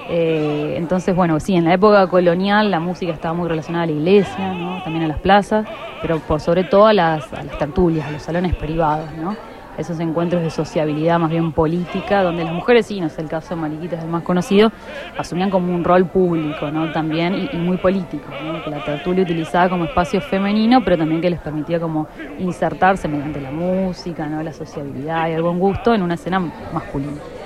Eh, 0.10 0.74
entonces, 0.78 1.16
bueno, 1.16 1.40
sí, 1.40 1.56
en 1.56 1.66
la 1.66 1.74
época 1.74 2.08
colonial 2.08 2.72
la 2.72 2.80
música 2.80 3.14
estaba 3.14 3.34
muy 3.34 3.48
relacionada 3.48 3.84
a 3.84 3.88
la 3.88 3.94
iglesia, 3.94 4.54
¿no? 4.54 4.82
también 4.84 5.06
a 5.06 5.08
las 5.08 5.20
plazas, 5.20 5.68
pero 6.02 6.20
por 6.20 6.42
sobre 6.42 6.64
todo 6.64 6.88
a 6.88 6.94
las, 6.94 7.32
a 7.34 7.44
las 7.44 7.58
tertulias, 7.58 8.08
a 8.08 8.12
los 8.12 8.24
salones 8.24 8.56
privados. 8.56 9.10
¿no? 9.22 9.36
esos 9.80 10.00
encuentros 10.00 10.42
de 10.42 10.50
sociabilidad 10.50 11.18
más 11.20 11.30
bien 11.30 11.54
política, 11.54 12.22
donde 12.22 12.44
las 12.44 12.54
mujeres, 12.54 12.86
sí, 12.86 13.00
no 13.00 13.08
es 13.08 13.18
el 13.18 13.30
caso 13.30 13.56
de 13.56 13.62
Mariquita, 13.62 13.96
es 13.96 14.04
el 14.04 14.10
más 14.10 14.24
conocido, 14.24 14.72
asumían 15.18 15.50
como 15.50 15.74
un 15.74 15.84
rol 15.84 16.06
público, 16.06 16.70
¿no? 16.70 16.92
También, 16.92 17.50
y, 17.52 17.56
muy 17.56 17.78
político, 17.78 18.26
¿no? 18.44 18.62
Que 18.62 18.70
la 18.70 18.84
tertulia 18.84 19.24
utilizaba 19.24 19.70
como 19.70 19.86
espacio 19.86 20.20
femenino, 20.20 20.84
pero 20.84 20.98
también 20.98 21.22
que 21.22 21.30
les 21.30 21.40
permitía 21.40 21.80
como 21.80 22.08
insertarse 22.40 23.08
mediante 23.08 23.40
la 23.40 23.52
música, 23.52 24.28
¿no? 24.28 24.44
La 24.44 24.52
sociabilidad 24.52 25.30
y 25.30 25.32
el 25.32 25.42
buen 25.42 25.60
gusto 25.60 25.94
en 25.94 26.02
una 26.02 26.16
escena 26.16 26.40
masculina. 26.74 27.39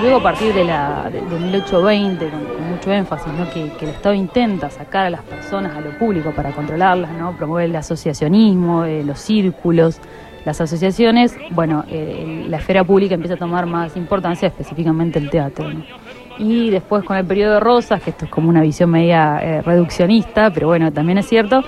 Luego 0.00 0.18
a 0.18 0.22
partir 0.22 0.54
de, 0.54 0.64
la, 0.64 1.10
de, 1.10 1.20
1820, 1.20 2.30
con, 2.30 2.70
mucho 2.70 2.92
énfasis, 2.92 3.32
¿no? 3.32 3.50
que, 3.50 3.72
el 3.80 3.88
Estado 3.88 4.14
intenta 4.14 4.70
sacar 4.70 5.06
a 5.06 5.10
las 5.10 5.22
personas, 5.22 5.76
a 5.76 5.80
lo 5.80 5.98
público, 5.98 6.30
para 6.32 6.52
controlarlas, 6.52 7.10
¿no? 7.12 7.36
promover 7.36 7.66
el 7.66 7.76
asociacionismo, 7.76 8.84
eh, 8.84 9.02
los 9.04 9.18
círculos, 9.18 10.00
las 10.48 10.62
asociaciones, 10.62 11.36
bueno, 11.50 11.84
eh, 11.90 12.46
la 12.48 12.56
esfera 12.56 12.82
pública 12.82 13.14
empieza 13.14 13.34
a 13.34 13.36
tomar 13.36 13.66
más 13.66 13.98
importancia, 13.98 14.48
específicamente 14.48 15.18
el 15.18 15.28
teatro. 15.28 15.66
Y 16.38 16.70
después 16.70 17.04
con 17.04 17.18
el 17.18 17.26
periodo 17.26 17.54
de 17.54 17.60
Rosas, 17.60 18.02
que 18.02 18.10
esto 18.10 18.24
es 18.24 18.30
como 18.30 18.48
una 18.48 18.62
visión 18.62 18.88
media 18.88 19.40
eh, 19.42 19.60
reduccionista, 19.60 20.50
pero 20.50 20.68
bueno, 20.68 20.90
también 20.90 21.18
es 21.18 21.28
cierto, 21.28 21.62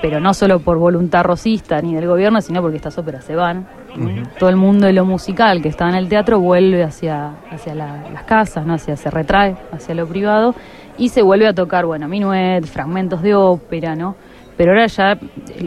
pero 0.00 0.18
no 0.18 0.34
solo 0.34 0.58
por 0.58 0.78
voluntad 0.78 1.22
rosista 1.22 1.80
ni 1.80 1.94
del 1.94 2.08
gobierno, 2.08 2.40
sino 2.40 2.60
porque 2.60 2.76
estas 2.76 2.98
óperas 2.98 3.24
se 3.24 3.36
van. 3.36 3.68
Todo 4.36 4.50
el 4.50 4.56
mundo 4.56 4.88
de 4.88 4.94
lo 4.94 5.04
musical 5.04 5.62
que 5.62 5.68
estaba 5.68 5.90
en 5.90 5.96
el 5.96 6.08
teatro 6.08 6.40
vuelve 6.40 6.82
hacia, 6.82 7.34
hacia 7.52 7.76
las 7.76 8.24
casas, 8.24 8.66
¿no? 8.66 8.74
hacia, 8.74 8.96
se 8.96 9.10
retrae 9.10 9.54
hacia 9.70 9.94
lo 9.94 10.08
privado 10.08 10.56
y 10.98 11.10
se 11.10 11.22
vuelve 11.22 11.46
a 11.46 11.54
tocar, 11.54 11.86
bueno, 11.86 12.08
minuet, 12.08 12.64
fragmentos 12.64 13.22
de 13.22 13.36
ópera, 13.36 13.94
¿no? 13.94 14.16
Pero 14.62 14.74
ahora 14.74 14.86
ya 14.86 15.18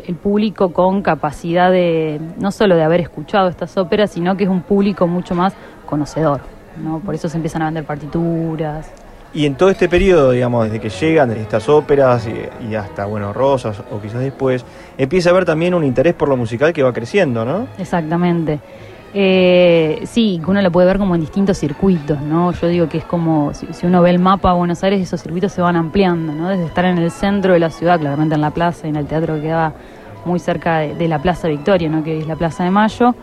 el, 0.08 0.16
público 0.16 0.72
con 0.72 1.02
capacidad 1.02 1.70
de, 1.70 2.18
no 2.40 2.50
solo 2.50 2.78
de 2.78 2.84
haber 2.86 3.02
escuchado 3.02 3.50
estas 3.50 3.76
óperas, 3.76 4.12
sino 4.12 4.38
que 4.38 4.46
es 4.46 4.50
un 4.50 4.62
público 4.62 5.06
mucho 5.06 5.36
más 5.36 5.54
conocedor, 5.86 6.40
¿no? 6.82 7.02
Por 7.02 7.14
eso 7.14 7.28
se 7.28 7.36
empiezan 7.36 7.64
a 7.64 7.66
vender 7.66 7.84
partituras. 7.84 8.90
Y 9.34 9.48
en 9.48 9.56
todo 9.56 9.70
este 9.70 9.90
periodo, 9.90 10.32
digamos, 10.32 10.64
desde 10.64 10.80
que 10.80 10.88
llegan 10.88 11.30
estas 11.32 11.68
óperas 11.68 12.26
y, 12.62 12.74
hasta, 12.74 13.06
bueno, 13.06 13.34
Rosas 13.34 13.84
o 13.92 14.00
quizás 14.00 14.22
después, 14.22 14.64
empieza 14.98 15.30
a 15.30 15.34
haber 15.34 15.44
también 15.44 15.74
un 15.74 15.84
interés 15.84 16.14
por 16.14 16.30
lo 16.30 16.38
musical 16.38 16.72
que 16.72 16.82
va 16.82 16.94
creciendo, 16.94 17.44
¿no? 17.44 17.68
Exactamente. 17.78 18.62
Eh, 19.18 20.02
sí, 20.08 20.42
uno 20.46 20.62
lo 20.62 20.70
puede 20.74 20.88
ver 20.88 20.98
como 20.98 21.16
en 21.16 21.22
distintos 21.22 21.58
circuitos, 21.58 22.20
¿no? 22.20 22.52
Yo 22.52 22.68
digo 22.68 22.90
que 22.90 22.98
es 22.98 23.06
como, 23.06 23.54
si, 23.54 23.86
uno 23.86 24.02
ve 24.02 24.10
el 24.10 24.20
mapa 24.20 24.52
de 24.52 24.58
Buenos 24.58 24.84
Aires, 24.84 25.00
esos 25.00 25.22
circuitos 25.22 25.54
se 25.54 25.62
van 25.62 25.78
ampliando, 25.78 26.34
¿no? 26.34 26.50
Desde 26.50 26.66
estar 26.66 26.84
en 26.84 26.98
el 26.98 27.10
centro 27.12 27.54
de 27.54 27.60
la 27.60 27.70
ciudad, 27.70 27.98
claramente 27.98 28.36
en 28.36 28.42
la 28.42 28.52
plaza 28.52 28.88
y 28.88 28.90
en 28.90 28.98
el 28.98 29.08
teatro 29.08 29.36
que 29.36 29.44
quedaba 29.44 29.74
muy 30.26 30.38
cerca 30.40 30.80
de, 30.80 31.08
la 31.08 31.20
Plaza 31.20 31.48
Victoria, 31.48 31.88
¿no? 31.88 32.04
Que 32.04 32.20
es 32.20 32.28
la 32.28 32.36
Plaza 32.36 32.66
de 32.66 32.72
Mayo. 32.72 33.16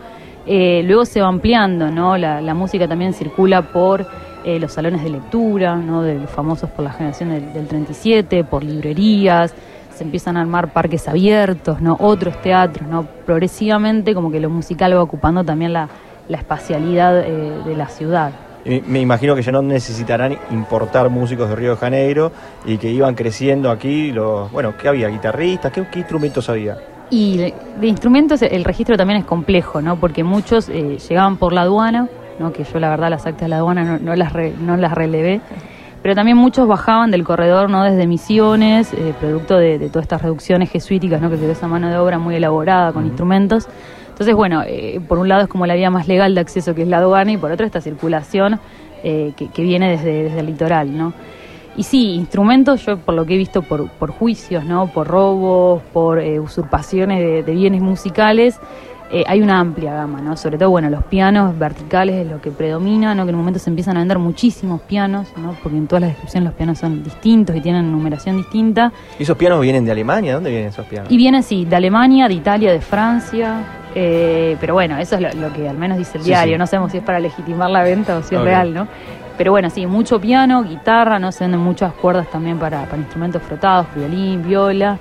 Eh, 0.47 0.81
luego 0.83 1.05
se 1.05 1.21
va 1.21 1.27
ampliando, 1.27 1.91
¿no? 1.91 2.17
La, 2.17 2.53
música 2.55 2.87
también 2.87 3.13
circula 3.13 3.61
por 3.61 4.07
eh, 4.45 4.59
los 4.59 4.73
salones 4.73 5.03
de 5.03 5.11
lectura, 5.11 5.75
¿no? 5.75 6.01
De 6.01 6.25
famosos 6.25 6.71
por 6.71 6.85
la 6.85 6.91
generación 6.91 7.29
del, 7.29 7.67
37, 7.67 8.43
por 8.45 8.63
librerías, 8.63 9.53
se 9.95 10.03
empiezan 10.03 10.37
a 10.37 10.41
armar 10.41 10.73
parques 10.73 11.07
abiertos, 11.07 11.81
¿no? 11.81 11.97
Otros 11.99 12.41
teatros, 12.41 12.87
¿no? 12.87 13.05
Progresivamente 13.25 14.13
como 14.13 14.31
que 14.31 14.39
lo 14.39 14.49
musical 14.49 14.95
va 14.95 15.01
ocupando 15.01 15.43
también 15.43 15.73
la, 15.73 15.89
espacialidad 16.29 17.19
eh, 17.19 17.61
de 17.65 17.75
la 17.75 17.87
ciudad. 17.87 18.31
Me 18.65 19.01
imagino 19.01 19.35
que 19.35 19.41
ya 19.41 19.51
no 19.51 19.61
necesitarán 19.61 20.37
importar 20.51 21.09
músicos 21.09 21.49
de 21.49 21.55
Río 21.55 21.71
de 21.71 21.77
Janeiro 21.77 22.31
y 22.65 22.77
que 22.77 22.89
iban 22.89 23.13
creciendo 23.13 23.69
aquí 23.69 24.11
los, 24.11 24.49
bueno, 24.51 24.73
¿qué 24.77 24.87
había? 24.87 25.09
¿Guitarristas? 25.09 25.71
¿Qué, 25.71 25.85
instrumentos 25.95 26.49
había? 26.49 26.77
Y 27.09 27.37
de, 27.37 27.53
instrumentos 27.81 28.41
el 28.41 28.63
registro 28.63 28.95
también 28.95 29.19
es 29.19 29.25
complejo, 29.25 29.81
¿no? 29.81 29.97
Porque 29.97 30.23
muchos 30.23 30.69
llegaban 30.69 31.35
por 31.35 31.51
la 31.51 31.63
aduana, 31.63 32.07
que 32.51 32.63
yo 32.63 32.79
la 32.79 32.89
verdad 32.89 33.09
las 33.09 33.25
actas 33.25 33.41
de 33.41 33.47
la 33.49 33.57
aduana 33.57 33.99
no, 33.99 34.15
las, 34.15 34.33
no 34.59 34.77
las 34.77 34.93
relevé, 34.93 35.41
pero 36.03 36.15
también 36.15 36.37
muchos 36.37 36.67
bajaban 36.67 37.11
del 37.11 37.23
corredor 37.23 37.69
no 37.69 37.81
desde 37.81 38.05
Misiones, 38.05 38.93
eh, 38.93 39.15
producto 39.17 39.57
de, 39.57 39.79
todas 39.87 40.03
estas 40.03 40.21
reducciones 40.21 40.69
jesuíticas, 40.69 41.21
¿no? 41.21 41.29
que 41.29 41.37
quedó 41.37 41.53
esa 41.53 41.69
mano 41.69 41.89
de 41.89 41.97
obra 41.97 42.19
muy 42.19 42.35
elaborada 42.35 42.91
con 42.91 43.05
instrumentos. 43.05 43.69
Entonces, 44.09 44.35
bueno, 44.35 44.63
eh, 44.67 44.99
por 45.07 45.17
un 45.17 45.29
lado 45.29 45.43
es 45.43 45.47
como 45.47 45.65
la 45.65 45.75
vía 45.75 45.89
más 45.89 46.09
legal 46.09 46.35
de 46.35 46.41
acceso 46.41 46.75
que 46.75 46.81
es 46.81 46.89
la 46.89 46.97
aduana 46.97 47.31
y 47.31 47.37
por 47.37 47.51
otro 47.51 47.65
esta 47.65 47.79
circulación 47.79 48.59
eh, 49.01 49.31
que, 49.37 49.61
viene 49.63 49.91
desde, 49.91 50.23
desde 50.23 50.41
el 50.41 50.45
litoral, 50.47 50.95
¿no? 50.95 51.13
Y 51.77 51.83
sí, 51.83 52.15
instrumentos, 52.15 52.85
yo 52.85 52.97
por 52.97 53.15
lo 53.15 53.25
que 53.25 53.35
he 53.35 53.37
visto 53.37 53.61
por, 53.61 53.89
por 53.89 54.11
juicios, 54.11 54.65
¿no? 54.65 54.87
por 54.87 55.07
robos, 55.07 55.81
por 55.91 56.19
usurpaciones 56.19 57.45
de, 57.45 57.51
bienes 57.51 57.81
musicales, 57.81 58.59
eh, 59.15 59.23
hay 59.27 59.43
una 59.43 59.59
amplia 59.59 59.93
gama, 59.93 60.21
¿no? 60.21 60.35
Sobre 60.35 60.57
todo, 60.57 60.71
bueno, 60.71 60.89
los 60.89 61.03
pianos 61.03 61.55
verticales 61.59 62.25
es 62.25 62.31
lo 62.31 62.41
que 62.41 62.49
predomina, 62.49 63.13
¿no? 63.13 63.25
Que 63.25 63.29
en 63.29 63.35
un 63.35 63.41
momento 63.41 63.59
se 63.59 63.69
empiezan 63.69 63.95
a 63.95 63.99
vender 63.99 64.17
muchísimos 64.17 64.81
pianos, 64.81 65.27
¿no? 65.37 65.55
Porque 65.61 65.77
en 65.77 65.85
todas 65.85 66.01
las 66.01 66.09
descripciones 66.09 66.49
los 66.49 66.55
pianos 66.55 66.79
son 66.79 67.03
distintos 67.03 67.55
y 67.55 67.61
tienen 67.61 67.91
numeración 67.91 68.37
distinta. 68.37 68.91
¿Y 69.19 69.21
esos 69.21 69.37
pianos 69.37 69.61
vienen 69.61 69.85
de 69.85 69.91
Alemania? 69.91 70.33
¿Dónde 70.33 70.49
vienen 70.49 70.69
esos 70.69 70.87
pianos? 70.87 71.11
Y 71.11 71.17
vienen, 71.17 71.43
sí, 71.43 71.63
de 71.63 71.75
Alemania, 71.75 72.27
de 72.27 72.33
Italia, 72.33 72.71
de 72.71 72.81
Francia. 72.81 73.61
Eh, 73.93 74.57
pero 74.59 74.73
bueno, 74.73 74.97
eso 74.97 75.15
es 75.15 75.35
lo, 75.35 75.53
que 75.53 75.69
al 75.69 75.77
menos 75.77 75.99
dice 75.99 76.17
el 76.17 76.23
diario. 76.23 76.57
No 76.57 76.65
sabemos 76.65 76.91
si 76.91 76.97
es 76.97 77.03
para 77.03 77.19
legitimar 77.19 77.69
la 77.69 77.83
venta 77.83 78.17
o 78.17 78.23
si 78.23 78.33
es 78.33 78.41
real, 78.41 78.73
¿no? 78.73 78.87
Pero 79.37 79.51
bueno, 79.51 79.69
sí, 79.69 79.85
mucho 79.85 80.19
piano, 80.19 80.63
guitarra, 80.63 81.19
¿no? 81.19 81.31
Se 81.31 81.43
venden 81.43 81.59
muchas 81.59 81.93
cuerdas 81.93 82.31
también 82.31 82.57
para, 82.57 82.85
para 82.85 82.97
instrumentos 82.97 83.43
frotados, 83.43 83.85
violín, 83.95 84.41
viola. 84.41 84.97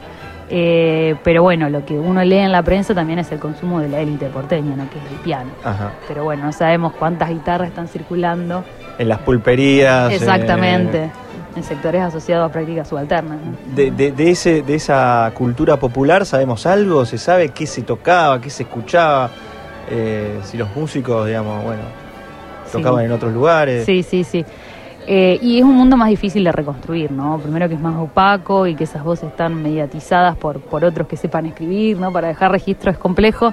Eh, 0.54 1.16
pero 1.24 1.42
bueno, 1.42 1.70
lo 1.70 1.86
que 1.86 1.98
uno 1.98 2.22
lee 2.22 2.36
en 2.36 2.52
la 2.52 2.62
prensa 2.62 2.94
también 2.94 3.18
es 3.18 3.32
el 3.32 3.38
consumo 3.38 3.80
de 3.80 3.88
la 3.88 4.00
élite 4.00 4.26
porteña, 4.26 4.76
¿no? 4.76 4.90
que 4.90 4.98
es 4.98 5.04
el 5.10 5.18
piano. 5.20 5.50
Pero 6.06 6.24
bueno, 6.24 6.44
no 6.44 6.52
sabemos 6.52 6.92
cuántas 6.92 7.30
guitarras 7.30 7.68
están 7.68 7.88
circulando. 7.88 8.62
En 8.98 9.08
las 9.08 9.20
pulperías. 9.20 10.12
Exactamente. 10.12 11.10
En 11.56 11.62
sectores 11.62 12.02
asociados 12.02 12.50
a 12.50 12.52
prácticas 12.52 12.86
subalternas. 12.86 13.38
De, 13.74 14.12
ese, 14.18 14.60
de 14.60 14.74
esa 14.74 15.32
cultura 15.34 15.78
popular, 15.78 16.26
¿sabemos 16.26 16.66
algo? 16.66 17.06
¿Se 17.06 17.16
sabe 17.16 17.48
qué 17.48 17.66
se 17.66 17.80
tocaba, 17.80 18.38
qué 18.38 18.50
se 18.50 18.64
escuchaba? 18.64 19.30
Eh, 19.90 20.38
si 20.44 20.58
los 20.58 20.76
músicos, 20.76 21.26
digamos, 21.26 21.64
bueno, 21.64 21.82
tocaban 22.70 23.06
en 23.06 23.12
otros 23.12 23.32
lugares. 23.32 23.86
Sí, 23.86 24.02
sí, 24.02 24.22
sí. 24.22 24.44
Eh, 25.06 25.38
y 25.42 25.58
es 25.58 25.64
un 25.64 25.74
mundo 25.74 25.96
más 25.96 26.08
difícil 26.08 26.44
de 26.44 26.52
reconstruir, 26.52 27.10
¿no? 27.10 27.38
Primero 27.38 27.68
que 27.68 27.74
es 27.74 27.80
más 27.80 27.96
opaco 27.96 28.66
y 28.66 28.76
que 28.76 28.84
esas 28.84 29.02
voces 29.02 29.30
están 29.30 29.60
mediatizadas 29.60 30.36
por, 30.36 30.60
por 30.60 30.84
otros 30.84 31.08
que 31.08 31.16
sepan 31.16 31.46
escribir, 31.46 31.98
¿no? 31.98 32.12
Para 32.12 32.28
dejar 32.28 32.52
registro 32.52 32.90
es 32.90 32.98
complejo. 32.98 33.52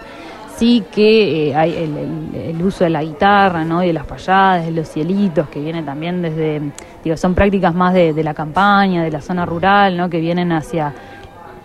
Sí 0.57 0.83
que 0.91 1.49
eh, 1.49 1.55
hay 1.55 1.73
el, 1.73 2.61
uso 2.61 2.83
de 2.83 2.91
la 2.91 3.01
guitarra, 3.01 3.63
¿no? 3.63 3.83
Y 3.83 3.87
de 3.87 3.93
las 3.93 4.05
payadas, 4.05 4.65
de 4.65 4.71
los 4.71 4.89
cielitos, 4.89 5.47
que 5.49 5.59
viene 5.59 5.81
también 5.81 6.21
desde, 6.21 6.61
digo, 7.03 7.17
son 7.17 7.33
prácticas 7.33 7.73
más 7.73 7.93
de, 7.93 8.13
la 8.23 8.33
campaña, 8.33 9.01
de 9.01 9.09
la 9.09 9.21
zona 9.21 9.45
rural, 9.45 9.97
¿no? 9.97 10.09
Que 10.09 10.19
vienen 10.19 10.51
hacia, 10.51 10.93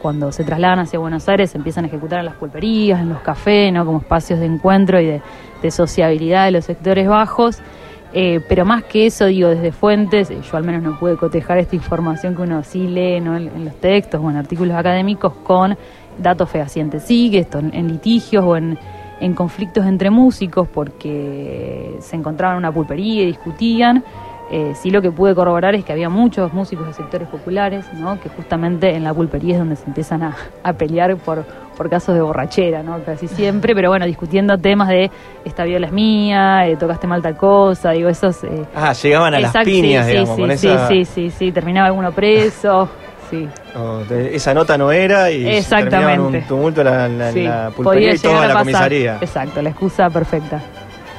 cuando 0.01 0.33
se 0.33 0.45
trasladan 0.45 0.79
hacia 0.79 0.99
Buenos 0.99 1.29
Aires, 1.29 1.51
se 1.51 1.59
empiezan 1.59 1.85
a 1.85 1.89
ejecutar 1.89 2.21
en 2.21 2.27
las 2.27 2.37
pulperías, 2.37 3.01
en 3.01 3.11
los 3.11 3.21
cafés, 3.21 3.73
¿no? 3.73 3.85
Como 3.85 3.99
espacios 3.99 4.39
de 4.39 4.47
encuentro 4.47 5.01
y 5.01 5.07
de, 5.07 5.23
de 5.61 5.71
sociabilidad 5.71 6.47
de 6.47 6.53
los 6.53 6.65
sectores 6.65 7.07
bajos. 7.09 7.61
Eh, 8.17 8.41
pero 8.49 8.65
más 8.65 8.85
que 8.85 9.07
eso, 9.07 9.27
digo, 9.27 9.49
desde 9.49 9.73
fuentes, 9.73 10.31
eh, 10.31 10.39
yo 10.41 10.57
al 10.57 10.63
menos 10.63 10.83
no 10.83 10.97
pude 11.01 11.17
cotejar 11.17 11.59
esta 11.59 11.75
información 11.75 12.37
que 12.37 12.43
uno 12.43 12.63
sí 12.63 12.87
lee 12.87 13.15
en, 13.15 13.65
los 13.65 13.75
textos 13.81 14.21
o 14.23 14.31
en 14.31 14.37
artículos 14.37 14.77
académicos 14.77 15.33
con 15.43 15.77
datos 16.19 16.49
fehacientes. 16.49 17.03
Sí, 17.03 17.29
que 17.29 17.41
esto 17.41 17.59
en, 17.59 17.89
litigios 17.89 18.45
o 18.45 18.57
en, 18.57 18.79
en, 19.21 19.35
conflictos 19.35 19.85
entre 19.85 20.11
músicos 20.11 20.69
porque 20.69 21.97
se 21.99 22.15
encontraban 22.15 22.55
en 22.55 22.59
una 22.59 22.73
pulpería 22.73 23.25
y 23.25 23.27
discutían. 23.27 24.05
Eh, 24.51 24.75
sí 24.75 24.91
lo 24.91 25.01
que 25.01 25.11
pude 25.11 25.35
corroborar 25.35 25.75
es 25.75 25.85
que 25.85 25.93
había 25.93 26.09
muchos 26.09 26.53
músicos 26.53 26.87
de 26.87 26.93
sectores 26.93 27.29
populares, 27.29 27.87
¿no? 27.95 28.21
que 28.21 28.29
justamente 28.29 28.95
en 28.95 29.03
la 29.03 29.15
pulpería 29.15 29.55
es 29.55 29.59
donde 29.59 29.77
se 29.77 29.87
empiezan 29.87 30.23
a, 30.23 30.37
a 30.63 30.73
pelear 30.75 31.17
por 31.17 31.45
por 31.75 31.91
casos 31.91 32.15
de 32.15 32.21
borrachera, 32.21 32.83
¿no? 32.83 33.03
Casi 33.05 33.29
siempre, 33.29 33.75
pero 33.75 33.91
bueno, 33.91 34.07
discutiendo 34.07 34.57
temas 34.59 34.89
de 34.89 35.11
esta 35.45 35.65
viola 35.65 35.87
es 35.87 35.93
mía, 35.93 36.67
eh, 36.67 36.77
tocaste 36.77 37.07
mal 37.07 37.23
tal 37.23 37.37
cosa, 37.37 37.91
digo, 37.91 38.09
esos... 38.09 38.43
Eh, 38.45 38.65
ah, 38.75 38.93
llegaban 38.93 39.35
a 39.35 39.41
las 39.41 39.53
piñas, 39.65 40.07
sí, 40.07 40.13
digamos, 40.13 40.37
sí, 40.37 40.41
con 40.41 40.59
sí, 40.59 40.69
sí, 40.89 41.05
sí, 41.05 41.31
sí, 41.31 41.53
terminaba 41.53 41.89
alguno 41.89 42.13
preso, 42.13 42.89
sí. 43.31 43.49
Oh, 43.77 44.01
esa 44.11 44.55
nota 44.55 44.79
no 44.79 44.93
era 44.93 45.31
y 45.31 45.47
Exactamente. 45.47 46.39
un 46.39 46.45
tumulto 46.45 46.81
en 46.81 47.19
la, 47.19 47.33
la, 47.33 47.71
pulpería 47.71 48.15
y 48.15 48.19
toda 48.19 48.47
la 48.47 48.55
comisaría. 48.55 49.19
Exacto, 49.21 49.61
la 49.61 49.71
excusa 49.71 50.09
perfecta. 50.11 50.63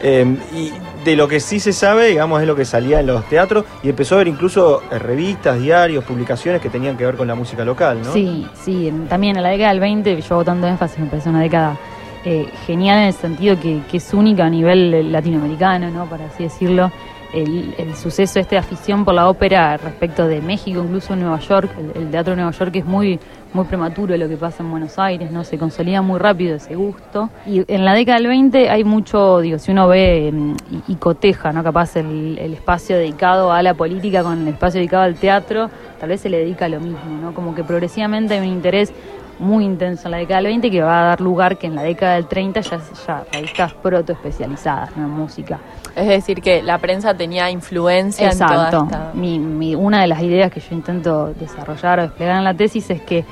Eh, 0.02 0.38
y 0.54 0.72
de 1.06 1.16
lo 1.16 1.28
que 1.28 1.40
sí 1.40 1.60
se 1.60 1.72
sabe, 1.72 2.08
digamos, 2.08 2.42
es 2.42 2.48
lo 2.48 2.56
que 2.56 2.66
salía 2.66 3.00
en 3.00 3.08
los 3.08 3.24
teatros 3.30 3.66
y 3.84 3.90
empezó 3.90 4.16
a 4.16 4.18
haber 4.18 4.28
incluso 4.28 4.82
eh, 4.92 5.00
revistas, 5.00 5.60
diarios, 5.60 6.04
publicaciones 6.04 6.62
que 6.62 6.70
tenían 6.70 6.98
que 6.98 7.06
ver 7.06 7.16
con 7.16 7.28
la 7.28 7.36
música 7.36 7.64
local, 7.64 8.02
¿no? 8.04 8.12
Sí, 8.12 8.48
sí, 8.54 8.92
también 9.08 9.38
en 9.38 9.44
la 9.44 9.50
década 9.50 9.70
del 9.70 9.80
20, 9.80 10.22
yo 10.22 10.36
hago 10.36 10.44
tanto 10.44 10.68
énfasis, 10.68 11.00
me 11.00 11.06
parece 11.06 11.30
una 11.30 11.42
década 11.42 11.78
eh, 12.26 12.50
genial 12.66 13.00
en 13.00 13.06
el 13.06 13.14
sentido 13.14 13.60
que, 13.60 13.82
es 13.94 14.14
única 14.14 14.46
a 14.46 14.50
nivel 14.50 15.12
latinoamericano, 15.12 15.92
¿no? 15.92 16.06
Para 16.10 16.26
así 16.26 16.44
decirlo. 16.44 16.92
El, 17.34 17.76
el 17.78 17.96
suceso, 17.96 18.40
esta 18.40 18.60
afición 18.60 19.04
por 19.04 19.14
la 19.14 19.30
ópera 19.30 19.78
respecto 19.78 20.28
de 20.28 20.42
México, 20.42 20.82
incluso 20.82 21.16
Nueva 21.16 21.40
York, 21.40 21.70
el, 21.96 22.10
teatro 22.10 22.32
de 22.32 22.38
Nueva 22.38 22.52
York 22.52 22.76
es 22.76 22.86
muy, 22.86 23.20
muy 23.54 23.66
prematuro 23.66 24.16
lo 24.16 24.30
que 24.30 24.38
pasa 24.38 24.64
en 24.64 24.72
Buenos 24.72 24.98
Aires, 24.98 25.32
¿no? 25.32 25.44
Se 25.44 25.58
consolida 25.58 26.02
muy 26.02 26.20
rápido 26.20 26.56
ese 26.56 26.76
gusto. 26.76 27.30
Y 27.46 27.64
en 27.68 27.84
la 27.84 27.94
década 27.94 28.20
del 28.20 28.28
20 28.28 28.70
hay 28.70 28.84
mucho, 28.84 29.40
digo, 29.40 29.60
si 29.60 29.72
uno 29.72 29.88
ve 29.88 30.32
mm, 30.32 30.56
y, 30.72 30.94
y 30.94 30.96
coteja, 30.96 31.52
¿no? 31.52 31.64
Capaz 31.64 31.96
el, 31.98 32.38
el 32.40 32.54
espacio 32.54 32.98
dedicado 32.98 33.52
a 33.52 33.62
la 33.62 33.74
política 33.74 34.24
con 34.24 34.42
el 34.42 34.48
espacio 34.48 34.80
dedicado 34.80 35.04
al 35.04 35.16
teatro, 35.16 35.70
tal 36.00 36.10
vez 36.10 36.22
se 36.22 36.30
le 36.30 36.38
dedica 36.38 36.66
a 36.66 36.70
lo 36.70 36.80
mismo, 36.80 37.18
¿no? 37.22 37.34
Como 37.34 37.54
que 37.54 37.64
progresivamente 37.64 38.36
hay 38.36 38.40
un 38.40 38.54
interés 38.54 38.94
muy 39.40 39.66
intenso 39.66 40.08
en 40.08 40.12
la 40.12 40.18
década 40.18 40.38
del 40.38 40.48
20 40.48 40.72
que 40.72 40.82
va 40.82 41.02
a 41.02 41.06
dar 41.08 41.22
lugar 41.22 41.58
que 41.58 41.68
en 41.68 41.76
la 41.76 41.84
década 41.84 42.16
del 42.16 42.28
30 42.28 42.62
ya, 42.62 42.82
ya 43.08 43.26
revistas 43.32 43.74
proto 43.74 44.14
especializadas 44.14 44.96
¿no? 44.96 45.06
en 45.06 45.12
música. 45.12 45.60
Es 45.96 46.08
decir, 46.08 46.42
que 46.42 46.62
la 46.62 46.78
prensa 46.78 47.14
tenía 47.16 47.50
influencia 47.50 48.26
en 48.26 48.38
toda 48.48 48.70
esta... 48.86 49.12
Mi, 49.14 49.40
mi- 49.40 49.76
una 49.76 50.02
de 50.02 50.08
las 50.08 50.22
ideas 50.22 50.52
que 50.52 50.60
yo 50.60 50.68
intento 50.76 51.34
desarrollar 51.40 52.00
o 52.00 52.02
desplegar 52.04 52.38
en 52.38 52.44
la 52.44 52.54
tesis 52.54 52.90
es 52.90 53.02
que 53.02 53.24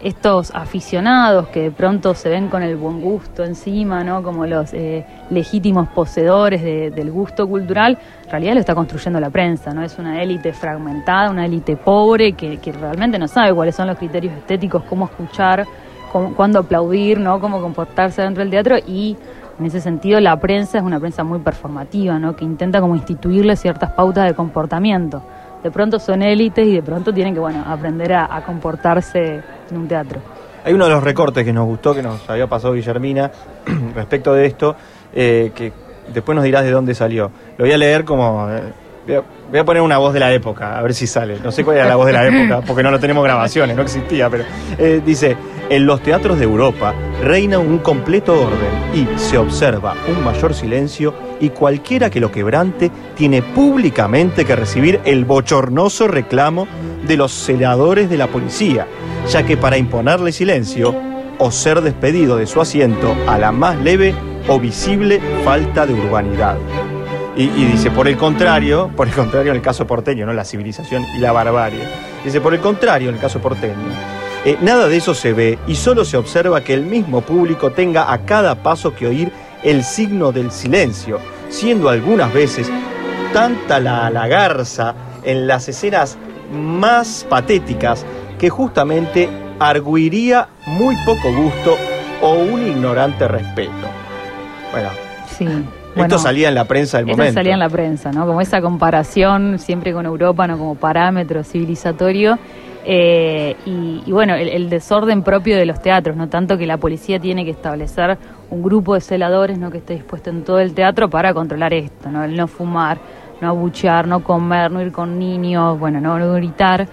estos 0.00 0.52
aficionados 0.54 1.48
que 1.48 1.60
de 1.62 1.70
pronto 1.72 2.14
se 2.14 2.28
ven 2.28 2.48
con 2.48 2.62
el 2.62 2.76
buen 2.76 3.00
gusto 3.00 3.42
encima, 3.44 4.04
¿no? 4.04 4.22
como 4.22 4.46
los 4.46 4.72
eh, 4.72 5.04
legítimos 5.28 5.88
poseedores 5.88 6.62
de- 6.62 6.90
del 6.92 7.10
gusto 7.10 7.48
cultural, 7.48 7.98
en 8.24 8.30
realidad 8.30 8.54
lo 8.54 8.60
está 8.60 8.74
construyendo 8.76 9.18
la 9.18 9.28
prensa, 9.30 9.74
¿no? 9.74 9.82
Es 9.82 9.98
una 9.98 10.22
élite 10.22 10.52
fragmentada, 10.52 11.30
una 11.30 11.44
élite 11.46 11.76
pobre 11.76 12.32
que, 12.34 12.58
que 12.58 12.70
realmente 12.72 13.18
no 13.18 13.26
sabe 13.26 13.52
cuáles 13.52 13.74
son 13.74 13.88
los 13.88 13.98
criterios 13.98 14.34
estéticos, 14.34 14.84
cómo 14.88 15.06
escuchar, 15.06 15.66
cómo- 16.12 16.32
cuándo 16.34 16.60
aplaudir, 16.60 17.18
¿no? 17.18 17.40
Cómo 17.40 17.60
comportarse 17.60 18.22
dentro 18.22 18.42
del 18.44 18.50
teatro 18.50 18.76
y 18.86 19.16
en 19.58 19.66
ese 19.66 19.80
sentido 19.80 20.20
la 20.20 20.38
prensa 20.38 20.78
es 20.78 20.84
una 20.84 21.00
prensa 21.00 21.24
muy 21.24 21.40
performativa, 21.40 22.18
¿no? 22.18 22.36
Que 22.36 22.44
intenta 22.44 22.80
como 22.80 22.94
instituirle 22.94 23.56
ciertas 23.56 23.92
pautas 23.92 24.26
de 24.26 24.34
comportamiento. 24.34 25.22
De 25.62 25.70
pronto 25.70 25.98
son 25.98 26.22
élites 26.22 26.66
y 26.66 26.74
de 26.74 26.82
pronto 26.82 27.12
tienen 27.12 27.34
que, 27.34 27.40
bueno, 27.40 27.64
aprender 27.66 28.12
a, 28.12 28.42
comportarse 28.46 29.42
en 29.70 29.76
un 29.76 29.88
teatro. 29.88 30.20
Hay 30.64 30.72
uno 30.72 30.84
de 30.84 30.90
los 30.90 31.02
recortes 31.02 31.44
que 31.44 31.52
nos 31.52 31.66
gustó, 31.66 31.94
que 31.94 32.02
nos 32.02 32.28
había 32.30 32.46
pasado 32.46 32.74
Guillermina, 32.74 33.30
respecto 33.94 34.32
de 34.32 34.46
esto, 34.46 34.76
eh, 35.12 35.50
que 35.54 35.72
después 36.12 36.36
nos 36.36 36.44
dirás 36.44 36.62
de 36.64 36.70
dónde 36.70 36.94
salió. 36.94 37.30
Lo 37.56 37.64
voy 37.64 37.72
a 37.72 37.78
leer 37.78 38.04
como... 38.04 38.48
eh, 38.50 39.22
voy, 39.50 39.58
a, 39.58 39.64
poner 39.64 39.82
una 39.82 39.98
voz 39.98 40.12
de 40.14 40.20
la 40.20 40.32
época, 40.32 40.78
a 40.78 40.82
ver 40.82 40.94
si 40.94 41.06
sale. 41.06 41.38
No 41.42 41.52
sé 41.52 41.64
cuál 41.64 41.78
era 41.78 41.86
la 41.86 41.96
voz 41.96 42.06
de 42.06 42.12
la 42.12 42.26
época, 42.26 42.60
porque 42.66 42.82
no 42.82 42.90
lo 42.90 42.98
tenemos 42.98 43.24
grabaciones, 43.24 43.76
no 43.76 43.82
existía, 43.82 44.28
pero... 44.28 44.44
eh, 44.78 45.00
dice, 45.04 45.36
en 45.70 45.84
los 45.84 46.02
teatros 46.02 46.38
de 46.38 46.44
Europa 46.44 46.94
reina 47.22 47.58
un 47.58 47.78
completo 47.78 48.32
orden 48.32 48.70
y 48.94 49.18
se 49.18 49.36
observa 49.36 49.94
un 50.08 50.24
mayor 50.24 50.54
silencio 50.54 51.12
y 51.40 51.50
cualquiera 51.50 52.08
que 52.08 52.20
lo 52.20 52.32
quebrante 52.32 52.90
tiene 53.14 53.42
públicamente 53.42 54.44
que 54.44 54.56
recibir 54.56 55.00
el 55.04 55.24
bochornoso 55.26 56.08
reclamo 56.08 56.66
de 57.06 57.16
los 57.16 57.32
celadores 57.32 58.08
de 58.08 58.16
la 58.16 58.28
policía, 58.28 58.86
ya 59.28 59.44
que 59.44 59.56
para 59.56 59.76
imponerle 59.76 60.32
silencio 60.32 60.94
o 61.38 61.50
ser 61.50 61.82
despedido 61.82 62.36
de 62.36 62.46
su 62.46 62.60
asiento 62.60 63.14
a 63.26 63.38
la 63.38 63.52
más 63.52 63.76
leve 63.78 64.14
o 64.48 64.58
visible 64.58 65.20
falta 65.44 65.86
de 65.86 65.94
urbanidad. 65.94 66.56
Y, 67.38 67.46
dice, 67.66 67.92
por 67.92 68.08
el 68.08 68.16
contrario, 68.16 68.90
por 68.96 69.06
el 69.06 69.14
contrario 69.14 69.52
en 69.52 69.58
el 69.58 69.62
caso 69.62 69.86
porteño, 69.86 70.26
¿no? 70.26 70.32
La 70.32 70.44
civilización 70.44 71.04
y 71.16 71.20
la 71.20 71.30
barbarie. 71.30 71.84
Dice, 72.24 72.40
por 72.40 72.52
el 72.52 72.58
contrario 72.58 73.10
en 73.10 73.14
el 73.14 73.20
caso 73.20 73.38
porteño, 73.38 73.76
eh, 74.44 74.58
nada 74.60 74.88
de 74.88 74.96
eso 74.96 75.14
se 75.14 75.32
ve 75.32 75.56
y 75.68 75.76
solo 75.76 76.04
se 76.04 76.16
observa 76.16 76.64
que 76.64 76.74
el 76.74 76.82
mismo 76.82 77.20
público 77.20 77.70
tenga 77.70 78.12
a 78.12 78.18
cada 78.22 78.56
paso 78.56 78.92
que 78.92 79.06
oír 79.06 79.32
el 79.62 79.84
signo 79.84 80.32
del 80.32 80.50
silencio, 80.50 81.20
siendo 81.48 81.88
algunas 81.88 82.32
veces 82.34 82.68
tanta 83.32 83.78
la, 83.78 84.10
la 84.10 84.26
garza 84.26 84.96
en 85.22 85.46
las 85.46 85.68
escenas 85.68 86.18
más 86.52 87.24
patéticas 87.28 88.04
que 88.36 88.50
justamente 88.50 89.28
arguiría 89.60 90.48
muy 90.66 90.96
poco 91.06 91.32
gusto 91.32 91.76
o 92.20 92.32
un 92.34 92.66
ignorante 92.66 93.28
respeto. 93.28 93.86
Bueno, 94.72 94.90
Sí. 95.38 95.46
Esto 96.02 96.16
bueno, 96.16 96.18
salía 96.18 96.48
en 96.48 96.54
la 96.54 96.64
prensa 96.64 96.98
del 96.98 97.08
Eso 97.08 97.16
momento. 97.16 97.34
salía 97.34 97.52
en 97.54 97.58
la 97.60 97.68
prensa, 97.68 98.10
¿no? 98.12 98.26
Como 98.26 98.40
esa 98.40 98.60
comparación 98.60 99.58
siempre 99.58 99.92
con 99.92 100.06
Europa, 100.06 100.46
¿no? 100.46 100.58
Como 100.58 100.74
parámetro 100.74 101.42
civilizatorio. 101.44 102.38
Eh, 102.84 103.54
y, 103.66 104.02
y 104.06 104.12
bueno, 104.12 104.34
el, 104.34 104.48
el 104.48 104.70
desorden 104.70 105.22
propio 105.22 105.56
de 105.56 105.66
los 105.66 105.80
teatros, 105.82 106.16
no 106.16 106.28
tanto 106.28 106.56
que 106.56 106.66
la 106.66 106.78
policía 106.78 107.18
tiene 107.18 107.44
que 107.44 107.50
establecer 107.50 108.16
un 108.50 108.62
grupo 108.62 108.94
de 108.94 109.00
celadores, 109.00 109.58
¿no? 109.58 109.70
Que 109.70 109.78
esté 109.78 109.94
dispuesto 109.94 110.30
en 110.30 110.42
todo 110.42 110.58
el 110.58 110.72
teatro 110.72 111.08
para 111.10 111.34
controlar 111.34 111.74
esto, 111.74 112.08
¿no? 112.10 112.24
El 112.24 112.34
no 112.34 112.46
fumar, 112.46 112.98
no 113.42 113.48
abuchear, 113.48 114.06
no 114.06 114.20
comer, 114.24 114.70
no 114.70 114.80
ir 114.80 114.90
con 114.90 115.18
niños, 115.18 115.78
bueno, 115.78 116.00
no, 116.00 116.18
no 116.18 116.32
gritar. 116.34 116.86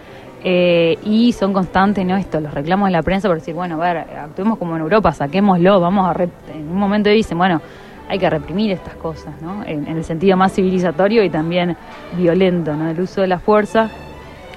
Eh, 0.48 0.98
y 1.04 1.32
son 1.32 1.54
constantes, 1.54 2.06
¿no? 2.06 2.15
Esto, 2.18 2.39
los 2.39 2.54
reclamos 2.54 2.88
de 2.88 2.91
la 2.91 3.02
prensa 3.02 3.28
por 3.28 3.38
decir, 3.38 3.56
bueno, 3.56 3.82
a 3.82 3.86
ver, 3.88 3.98
actuemos 3.98 4.60
como 4.60 4.76
en 4.76 4.82
Europa, 4.82 5.12
saquémoslo, 5.12 5.80
vamos 5.80 6.08
a... 6.08 6.24
En 6.54 6.70
un 6.70 6.78
momento 6.78 7.10
dicen, 7.10 7.38
bueno, 7.38 7.62
hay 8.08 8.20
que 8.20 8.30
reprimir 8.30 8.72
estas 8.72 8.96
cosas, 8.96 9.41
¿no? 9.41 9.63
En, 9.65 9.88
en 9.88 9.98
el 9.98 10.04
sentido 10.04 10.38
más 10.38 10.54
civilizatorio 10.54 11.24
y 11.24 11.30
también 11.30 11.76
violento, 12.18 12.76
¿no? 12.76 12.89
El 12.89 13.00
uso 13.02 13.22
de 13.22 13.28
la 13.28 13.39
fuerza, 13.39 13.89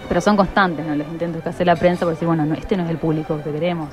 pero 0.08 0.20
son 0.20 0.36
constantes, 0.36 0.86
¿no? 0.86 0.94
Los 0.94 1.08
intentos 1.08 1.42
que 1.42 1.48
hace 1.48 1.64
la 1.64 1.76
prensa 1.76 2.04
por 2.04 2.14
decir, 2.14 2.26
bueno, 2.28 2.44
no, 2.44 2.54
este 2.54 2.76
no 2.76 2.84
es 2.84 2.90
el 2.90 2.98
público 2.98 3.40
que 3.42 3.50
queremos. 3.50 3.88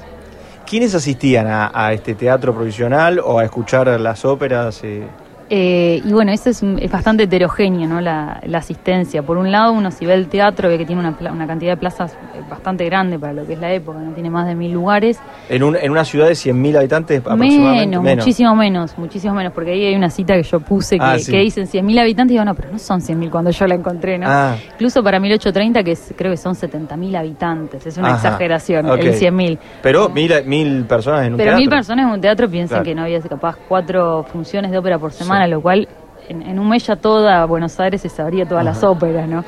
¿Quiénes 0.65 0.96
asistían 0.96 1.48
a, 1.48 1.72
a 1.74 1.94
este 1.94 2.15
teatro 2.15 2.54
provisional 2.54 3.20
o 3.20 3.39
a 3.39 3.44
escuchar 3.44 3.88
las 4.00 4.26
óperas? 4.26 4.84
eh? 4.84 5.04
Eh, 5.49 6.01
y 6.03 6.12
bueno, 6.12 6.31
eso 6.31 6.49
es, 6.49 6.63
es 6.63 6.91
bastante 6.91 7.23
heterogéneo, 7.23 7.88
¿no? 7.88 8.01
La, 8.01 8.41
la 8.47 8.58
asistencia. 8.58 9.21
Por 9.21 9.38
un 9.38 9.51
lado, 9.51 9.73
uno 9.73 9.91
si 9.91 10.05
ve 10.05 10.13
el 10.15 10.27
teatro, 10.27 10.69
ve 10.69 10.77
que 10.79 10.86
tiene 10.86 11.01
una, 11.01 11.15
una 11.31 11.45
cantidad 11.45 11.73
de 11.73 11.77
plazas 11.77 12.13
eh, 12.34 12.41
bastante 12.49 12.84
grande 12.86 13.19
para 13.19 13.34
lo 13.34 13.45
que 13.45 13.53
es 13.53 13.60
la 13.60 13.71
época, 13.71 13.99
¿no? 13.99 14.12
Tiene 14.13 14.31
más 14.31 14.47
de 14.47 14.55
mil 14.55 14.71
lugares. 14.71 15.19
En, 15.49 15.62
un- 15.62 15.75
en 15.75 15.91
una 15.91 16.03
ciudad 16.03 16.27
de 16.27 16.34
100.000 16.34 16.77
habitantes 16.77 17.19
aproximadamente. 17.19 17.99
Menos, 17.99 18.17
muchísimo 18.25 18.55
menos, 18.55 18.97
muchísimo 18.97 19.34
menos, 19.36 19.53
porque 19.53 19.71
ahí 19.71 19.86
hay 19.86 19.95
una 19.95 20.10
cita 20.10 20.34
que 20.36 20.41
yo 20.43 20.60
puse 20.62 20.97
que, 20.97 21.05
Ah, 21.05 21.19
sí. 21.19 21.31
que 21.31 21.38
dicen 21.39 21.67
100.000 21.67 21.99
habitantes 21.99 22.31
y 22.31 22.34
digo, 22.36 22.45
no, 22.45 22.55
pero 22.55 22.71
no 22.71 22.79
son 22.79 23.01
100.000 23.01 23.29
cuando 23.29 23.51
yo 23.51 23.67
la 23.67 23.75
encontré, 23.75 24.17
¿no? 24.17 24.25
Ah, 24.27 24.55
Incluso 24.73 25.03
para 25.03 25.19
1830, 25.19 25.84
que 25.84 25.91
es- 25.91 26.13
creo 26.17 26.31
que 26.31 26.38
son 26.38 26.55
70.000 26.55 27.15
habitantes, 27.17 27.86
es 27.86 27.97
una 27.97 28.15
Ajá, 28.15 28.29
exageración, 28.29 28.89
ok. 28.89 28.97
el 28.99 29.13
100.000. 29.13 29.60
pero 29.84 30.10
mil, 30.10 30.31
mil 30.45 30.86
personas 30.86 31.27
en 31.27 31.34
un 31.34 31.38
Pero 31.38 31.49
teatro. 31.51 31.60
mil 31.62 31.69
personas 31.69 32.05
en 32.08 32.12
un 32.13 32.21
teatro 32.21 32.49
piensan 32.49 32.77
Claro. 32.77 32.84
que 32.84 32.95
no 32.95 33.03
había 33.03 33.21
capaz 33.21 33.58
cuatro 33.67 34.23
funciones 34.31 34.71
de 34.71 34.77
ópera 34.79 34.97
por 34.97 35.12
semana, 35.12 35.35
Sí. 35.43 35.50
lo 35.50 35.62
cual 35.62 35.88
en, 36.30 36.41
en 36.41 36.60
un 36.60 36.69
mes 36.69 36.88
ya 36.88 36.95
toda 36.95 37.45
Buenos 37.45 37.80
Aires 37.80 38.02
se 38.02 38.10
sabría 38.10 38.48
todas 38.48 38.63
las 38.63 38.84
óperas, 38.84 39.28
¿no? 39.28 39.43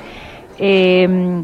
Eh, 0.59 1.43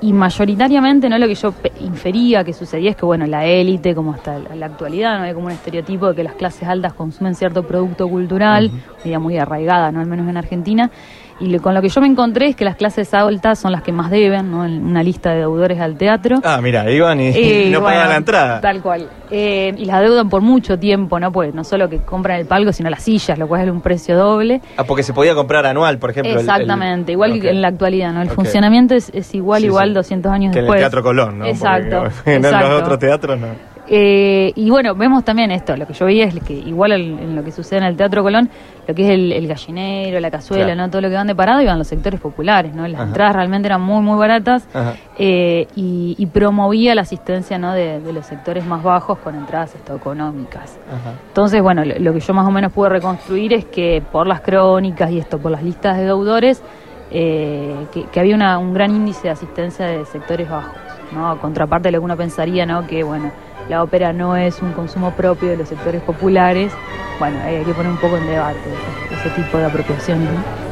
y 0.00 0.12
mayoritariamente, 0.12 1.08
¿no? 1.08 1.18
Lo 1.18 1.26
que 1.26 1.34
yo 1.34 1.52
infería 1.80 2.44
que 2.44 2.52
sucedía 2.52 2.90
es 2.90 2.96
que, 2.96 3.04
bueno, 3.04 3.26
la 3.26 3.44
élite, 3.46 3.94
como 3.94 4.12
hasta 4.12 4.38
la, 4.38 4.54
la 4.54 4.66
actualidad, 4.66 5.18
¿no? 5.18 5.24
Hay 5.24 5.34
como 5.34 5.46
un 5.46 5.52
estereotipo 5.52 6.08
de 6.08 6.14
que 6.14 6.22
las 6.22 6.34
clases 6.34 6.68
altas 6.68 6.92
consumen 6.92 7.34
cierto 7.34 7.64
producto 7.64 8.08
cultural, 8.08 8.70
idea 9.04 9.18
muy 9.18 9.38
arraigada, 9.38 9.90
¿no? 9.90 10.00
Al 10.00 10.06
menos 10.06 10.28
en 10.28 10.36
Argentina. 10.36 10.90
Y 11.40 11.46
lo- 11.50 11.62
con 11.62 11.72
lo 11.72 11.80
que 11.80 11.88
yo 11.88 12.00
me 12.00 12.08
encontré 12.08 12.46
es 12.48 12.56
que 12.56 12.64
las 12.64 12.74
clases 12.74 13.14
altas 13.14 13.60
son 13.60 13.70
las 13.70 13.82
que 13.82 13.92
más 13.92 14.10
deben, 14.10 14.50
¿no? 14.50 14.64
En 14.64 14.84
una 14.84 15.04
lista 15.04 15.30
de 15.30 15.38
deudores 15.38 15.78
al 15.80 15.96
teatro. 15.96 16.40
Ah, 16.42 16.60
mira, 16.60 16.90
iban 16.90 17.20
y, 17.20 17.28
Eh, 17.28 17.68
no 17.72 17.80
bueno, 17.80 17.84
pagaban 17.94 18.08
la 18.08 18.16
entrada. 18.16 18.60
Tal 18.60 18.82
cual. 18.82 19.08
Eh, 19.30 19.72
y 19.76 19.84
las 19.84 20.00
deudan 20.00 20.28
por 20.28 20.40
mucho 20.40 20.78
tiempo, 20.78 21.20
¿no? 21.20 21.30
Pues 21.30 21.54
no 21.54 21.62
solo 21.62 21.88
que 21.88 21.98
compran 21.98 22.40
el 22.40 22.46
palco, 22.46 22.72
sino 22.72 22.90
las 22.90 23.02
sillas, 23.04 23.38
lo 23.38 23.46
cual 23.46 23.62
es 23.66 23.70
un 23.70 23.80
precio 23.82 24.16
doble. 24.16 24.60
Ah, 24.76 24.84
porque 24.84 25.02
se 25.04 25.12
podía 25.12 25.34
comprar 25.34 25.64
anual, 25.66 25.98
por 25.98 26.10
ejemplo. 26.10 26.32
el- 26.32 26.38
el- 26.38 26.42
Exactamente, 26.44 27.12
igual 27.12 27.40
que 27.40 27.50
en 27.50 27.62
la 27.62 27.68
actualidad, 27.68 28.12
¿no? 28.12 28.22
El 28.22 28.30
funcionamiento 28.30 28.94
es, 28.94 29.10
es 29.14 29.32
igual, 29.34 29.60
Sí, 29.60 29.66
igual 29.66 29.88
sí. 29.90 29.94
200 29.94 30.32
años 30.32 30.52
Que 30.52 30.58
en 30.58 30.64
el 30.64 30.66
después. 30.66 30.80
Teatro 30.80 31.02
Colón, 31.02 31.38
¿no? 31.38 31.46
Exacto, 31.46 32.04
Porque 32.04 32.30
en 32.34 32.44
exacto. 32.44 32.68
los 32.68 32.82
otros 32.82 32.98
teatros 32.98 33.38
no. 33.38 33.46
Eh, 33.90 34.52
y 34.54 34.68
bueno, 34.68 34.94
vemos 34.94 35.24
también 35.24 35.50
esto, 35.50 35.74
lo 35.76 35.86
que 35.86 35.94
yo 35.94 36.04
veía 36.04 36.24
es 36.26 36.34
que 36.40 36.52
igual 36.52 36.92
al- 36.92 37.00
en 37.00 37.34
lo 37.34 37.42
que 37.42 37.50
sucede 37.52 37.78
en 37.78 37.84
el 37.86 37.96
Teatro 37.96 38.22
Colón, 38.22 38.50
lo 38.86 38.94
que 38.94 39.04
es 39.04 39.10
el, 39.10 39.32
el 39.32 39.48
gallinero, 39.48 40.20
la 40.20 40.30
cazuela, 40.30 40.64
Claro. 40.66 40.82
¿no? 40.82 40.90
Todo 40.90 41.00
lo 41.02 41.08
que 41.08 41.14
van 41.14 41.26
de 41.26 41.34
parado 41.34 41.62
iban 41.62 41.78
los 41.78 41.86
sectores 41.88 42.20
populares, 42.20 42.74
¿no? 42.74 42.86
Las 42.86 43.00
Ajá. 43.00 43.08
entradas 43.08 43.36
realmente 43.36 43.66
eran 43.66 43.80
muy, 43.80 44.02
muy 44.02 44.18
baratas 44.18 44.68
eh, 45.18 45.66
y, 45.74 46.14
y 46.18 46.26
promovía 46.26 46.94
la 46.94 47.00
asistencia, 47.02 47.58
¿no? 47.58 47.72
De, 47.72 48.00
de 48.00 48.12
los 48.12 48.26
sectores 48.26 48.66
más 48.66 48.82
bajos 48.82 49.18
con 49.20 49.34
entradas 49.34 49.74
esto, 49.74 49.96
económicas. 49.96 50.78
Ajá. 50.88 51.14
Entonces, 51.28 51.62
bueno, 51.62 51.82
lo, 51.84 51.98
lo 51.98 52.12
que 52.12 52.20
yo 52.20 52.34
más 52.34 52.46
o 52.46 52.50
menos 52.50 52.72
pude 52.72 52.90
reconstruir 52.90 53.54
es 53.54 53.64
que 53.64 54.02
por 54.12 54.26
las 54.26 54.42
crónicas 54.42 55.10
y 55.10 55.18
esto, 55.18 55.38
por 55.38 55.50
las 55.50 55.62
listas 55.62 55.96
de 55.96 56.04
deudores, 56.04 56.62
eh, 57.10 57.74
que, 57.92 58.04
que 58.04 58.20
había 58.20 58.34
una- 58.34 58.58
un 58.58 58.74
gran 58.74 58.94
índice 58.94 59.22
de 59.24 59.30
asistencia 59.30 59.86
de 59.86 60.04
sectores 60.04 60.48
bajos, 60.50 60.76
¿no? 61.12 61.30
A 61.30 61.38
contraparte 61.40 61.88
de 61.88 61.92
lo 61.92 62.00
que 62.00 62.04
uno 62.04 62.16
pensaría, 62.18 62.66
¿no? 62.66 62.86
Que, 62.86 63.02
bueno, 63.02 63.30
la 63.68 63.82
ópera 63.82 64.12
no 64.12 64.36
es 64.36 64.62
un 64.62 64.72
consumo 64.72 65.12
propio 65.12 65.50
de 65.50 65.56
los 65.56 65.68
sectores 65.68 66.02
populares, 66.02 66.72
bueno, 67.18 67.38
hay 67.44 67.64
que 67.64 67.74
poner 67.74 67.90
un 67.90 67.98
poco 67.98 68.16
en 68.16 68.26
debate 68.26 68.58
ese, 69.10 69.30
tipo 69.30 69.58
de 69.58 69.66
apropiación. 69.66 70.24
¿no? 70.24 70.67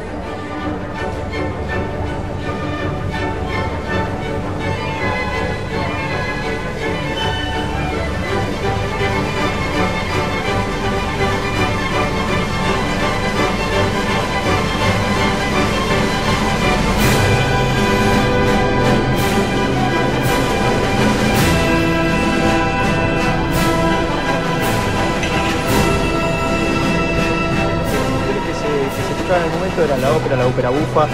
Era 29.83 29.97
la 29.97 30.11
ópera, 30.11 30.35
la 30.35 30.47
ópera 30.47 30.69
bufa. 30.69 31.07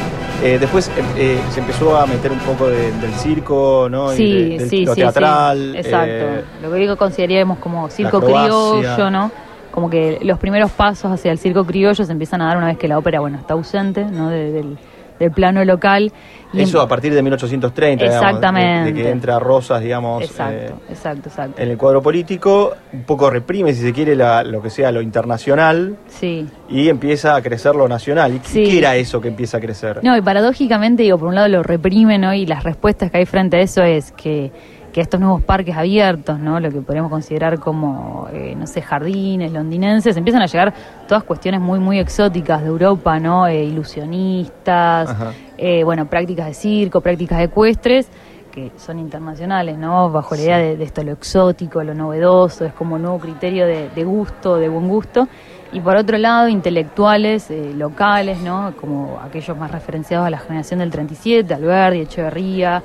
Eh, 0.44 0.58
después 0.60 0.90
eh, 0.90 0.92
eh, 1.18 1.40
se 1.52 1.60
empezó 1.62 1.98
a 1.98 2.06
meter 2.06 2.32
un 2.32 2.40
poco 2.40 2.68
de- 2.68 2.92
del 2.94 3.14
circo, 3.14 3.88
¿no? 3.90 4.14
Y 4.14 4.18
Sí, 4.18 4.34
de- 4.50 4.58
del 4.60 4.70
sí, 4.70 4.86
lo 4.86 4.94
sí, 4.94 5.02
teatral. 5.02 5.70
sí, 5.74 5.78
exacto. 5.80 6.08
eh, 6.10 6.44
Lo 6.62 6.72
que 6.72 6.78
digo 6.78 6.98
consideraríamos 6.98 7.60
como 7.60 7.90
circo 7.90 8.20
criollo, 8.22 9.10
¿no? 9.10 9.32
Como 9.72 9.90
que 9.90 10.20
los 10.22 10.38
primeros 10.38 10.70
pasos 10.72 11.12
hacia 11.12 11.32
el 11.32 11.38
circo 11.40 11.66
criollo 11.66 12.04
se 12.06 12.12
empiezan 12.12 12.42
a 12.42 12.46
dar 12.48 12.58
una 12.58 12.68
vez 12.68 12.78
que 12.78 12.88
la 12.88 12.98
ópera, 12.98 13.20
bueno, 13.22 13.38
está 13.38 13.54
ausente, 13.54 14.04
¿no? 14.06 14.30
De- 14.30 14.52
del, 14.52 14.78
del 15.20 15.32
plano 15.32 15.64
local. 15.66 16.12
Y 16.54 16.62
eso 16.62 16.80
a 16.82 16.88
partir 16.88 17.14
de 17.14 17.22
1830, 17.24 18.04
digamos, 18.04 18.22
de- 18.22 18.28
de, 18.28 18.28
Exactamente. 18.30 18.94
que 18.94 19.10
entra 19.10 19.40
Rosas, 19.40 19.82
digamos, 19.82 20.22
Exacto, 20.24 20.54
eh, 20.56 20.72
exacto, 20.90 21.30
exacto. 21.30 21.62
en 21.62 21.70
el 21.72 21.78
cuadro 21.78 22.02
político, 22.02 22.74
un 22.94 23.04
poco 23.04 23.30
reprime, 23.32 23.74
si 23.74 23.82
se 23.82 23.92
quiere, 23.92 24.16
la- 24.16 24.44
lo 24.44 24.62
que 24.62 24.70
sea 24.70 24.92
lo 24.92 25.02
internacional 25.02 25.98
Sí. 26.08 26.48
y 26.70 26.90
empieza 26.90 27.36
a 27.36 27.42
crecer 27.42 27.74
lo 27.76 27.88
nacional. 27.88 28.36
¿Y 28.36 28.40
Sí. 28.44 28.64
qué 28.66 28.78
era 28.78 28.96
eso 28.96 29.20
que 29.20 29.30
empieza 29.30 29.58
a 29.58 29.60
crecer? 29.62 30.00
No, 30.04 30.16
y 30.16 30.22
paradójicamente, 30.22 31.02
digo, 31.04 31.18
por 31.18 31.30
un 31.30 31.36
lado 31.36 31.48
lo 31.48 31.64
reprime, 31.64 32.20
¿no? 32.20 32.34
Y 32.36 32.46
las 32.46 32.64
respuestas 32.64 33.10
que 33.10 33.18
hay 33.18 33.26
frente 33.26 33.58
a 33.58 33.62
eso 33.62 33.82
es 33.84 34.12
que, 34.12 34.52
que 34.94 35.02
estos 35.02 35.20
nuevos 35.20 35.42
parques 35.42 35.76
abiertos, 35.76 36.40
¿no? 36.40 36.60
Lo 36.60 36.72
que 36.72 36.80
podríamos 36.80 37.12
considerar 37.12 37.60
como, 37.60 38.28
eh, 38.32 38.56
no 38.56 38.68
sé, 38.68 38.82
jardines 38.82 39.52
londinenses, 39.52 40.16
empiezan 40.16 40.44
a 40.44 40.46
llegar 40.46 40.74
todas 41.08 41.24
cuestiones 41.24 41.60
muy, 41.60 41.80
muy 41.80 42.00
exóticas 42.00 42.62
de 42.62 42.68
Europa, 42.68 43.20
¿no? 43.20 43.48
Eh, 43.48 43.64
ilusionistas, 43.66 45.16
eh, 45.58 45.84
bueno, 45.84 46.06
prácticas 46.06 46.46
de 46.46 46.54
circo, 46.54 47.02
prácticas 47.02 47.42
ecuestres, 47.42 48.08
que 48.52 48.72
son 48.78 49.00
internacionales, 49.00 49.80
¿no? 49.80 50.12
Bajo 50.12 50.36
la 50.36 50.42
idea 50.42 50.58
de, 50.60 50.78
de 50.78 50.84
esto, 50.84 51.04
lo 51.04 51.14
exótico, 51.14 51.84
lo 51.84 51.96
novedoso, 51.96 52.64
es 52.64 52.74
como 52.74 52.96
un 52.96 53.02
nuevo 53.02 53.18
criterio 53.18 53.66
de, 53.66 53.90
de 53.90 54.04
gusto, 54.04 54.58
de 54.58 54.70
buen 54.70 54.88
gusto. 54.88 55.28
Y 55.74 55.80
por 55.80 55.96
otro 55.96 56.20
lado, 56.20 56.48
intelectuales 56.50 57.50
eh, 57.50 57.74
locales, 57.76 58.40
¿no? 58.42 58.74
Como 58.80 59.20
aquellos 59.26 59.58
más 59.58 59.72
referenciados 59.72 60.28
a 60.28 60.30
la 60.30 60.38
generación 60.38 60.82
del 60.82 60.92
37, 60.92 61.52
Alberdi, 61.52 62.02
Echeverría, 62.02 62.84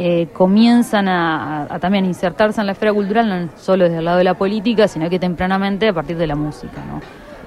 eh, 0.00 0.28
comienzan 0.32 1.08
a, 1.08 1.76
también 1.80 2.04
insertarse 2.04 2.60
en 2.60 2.66
la 2.66 2.72
esfera 2.72 2.92
cultural, 2.92 3.28
no 3.28 3.48
solo 3.56 3.82
desde 3.82 3.98
el 3.98 4.04
lado 4.04 4.18
de 4.18 4.22
la 4.22 4.34
política, 4.34 4.86
sino 4.86 5.10
que 5.10 5.18
tempranamente 5.18 5.88
a 5.88 5.92
partir 5.92 6.16
de 6.16 6.28
la 6.28 6.36
música, 6.36 6.84
¿no? 6.86 7.00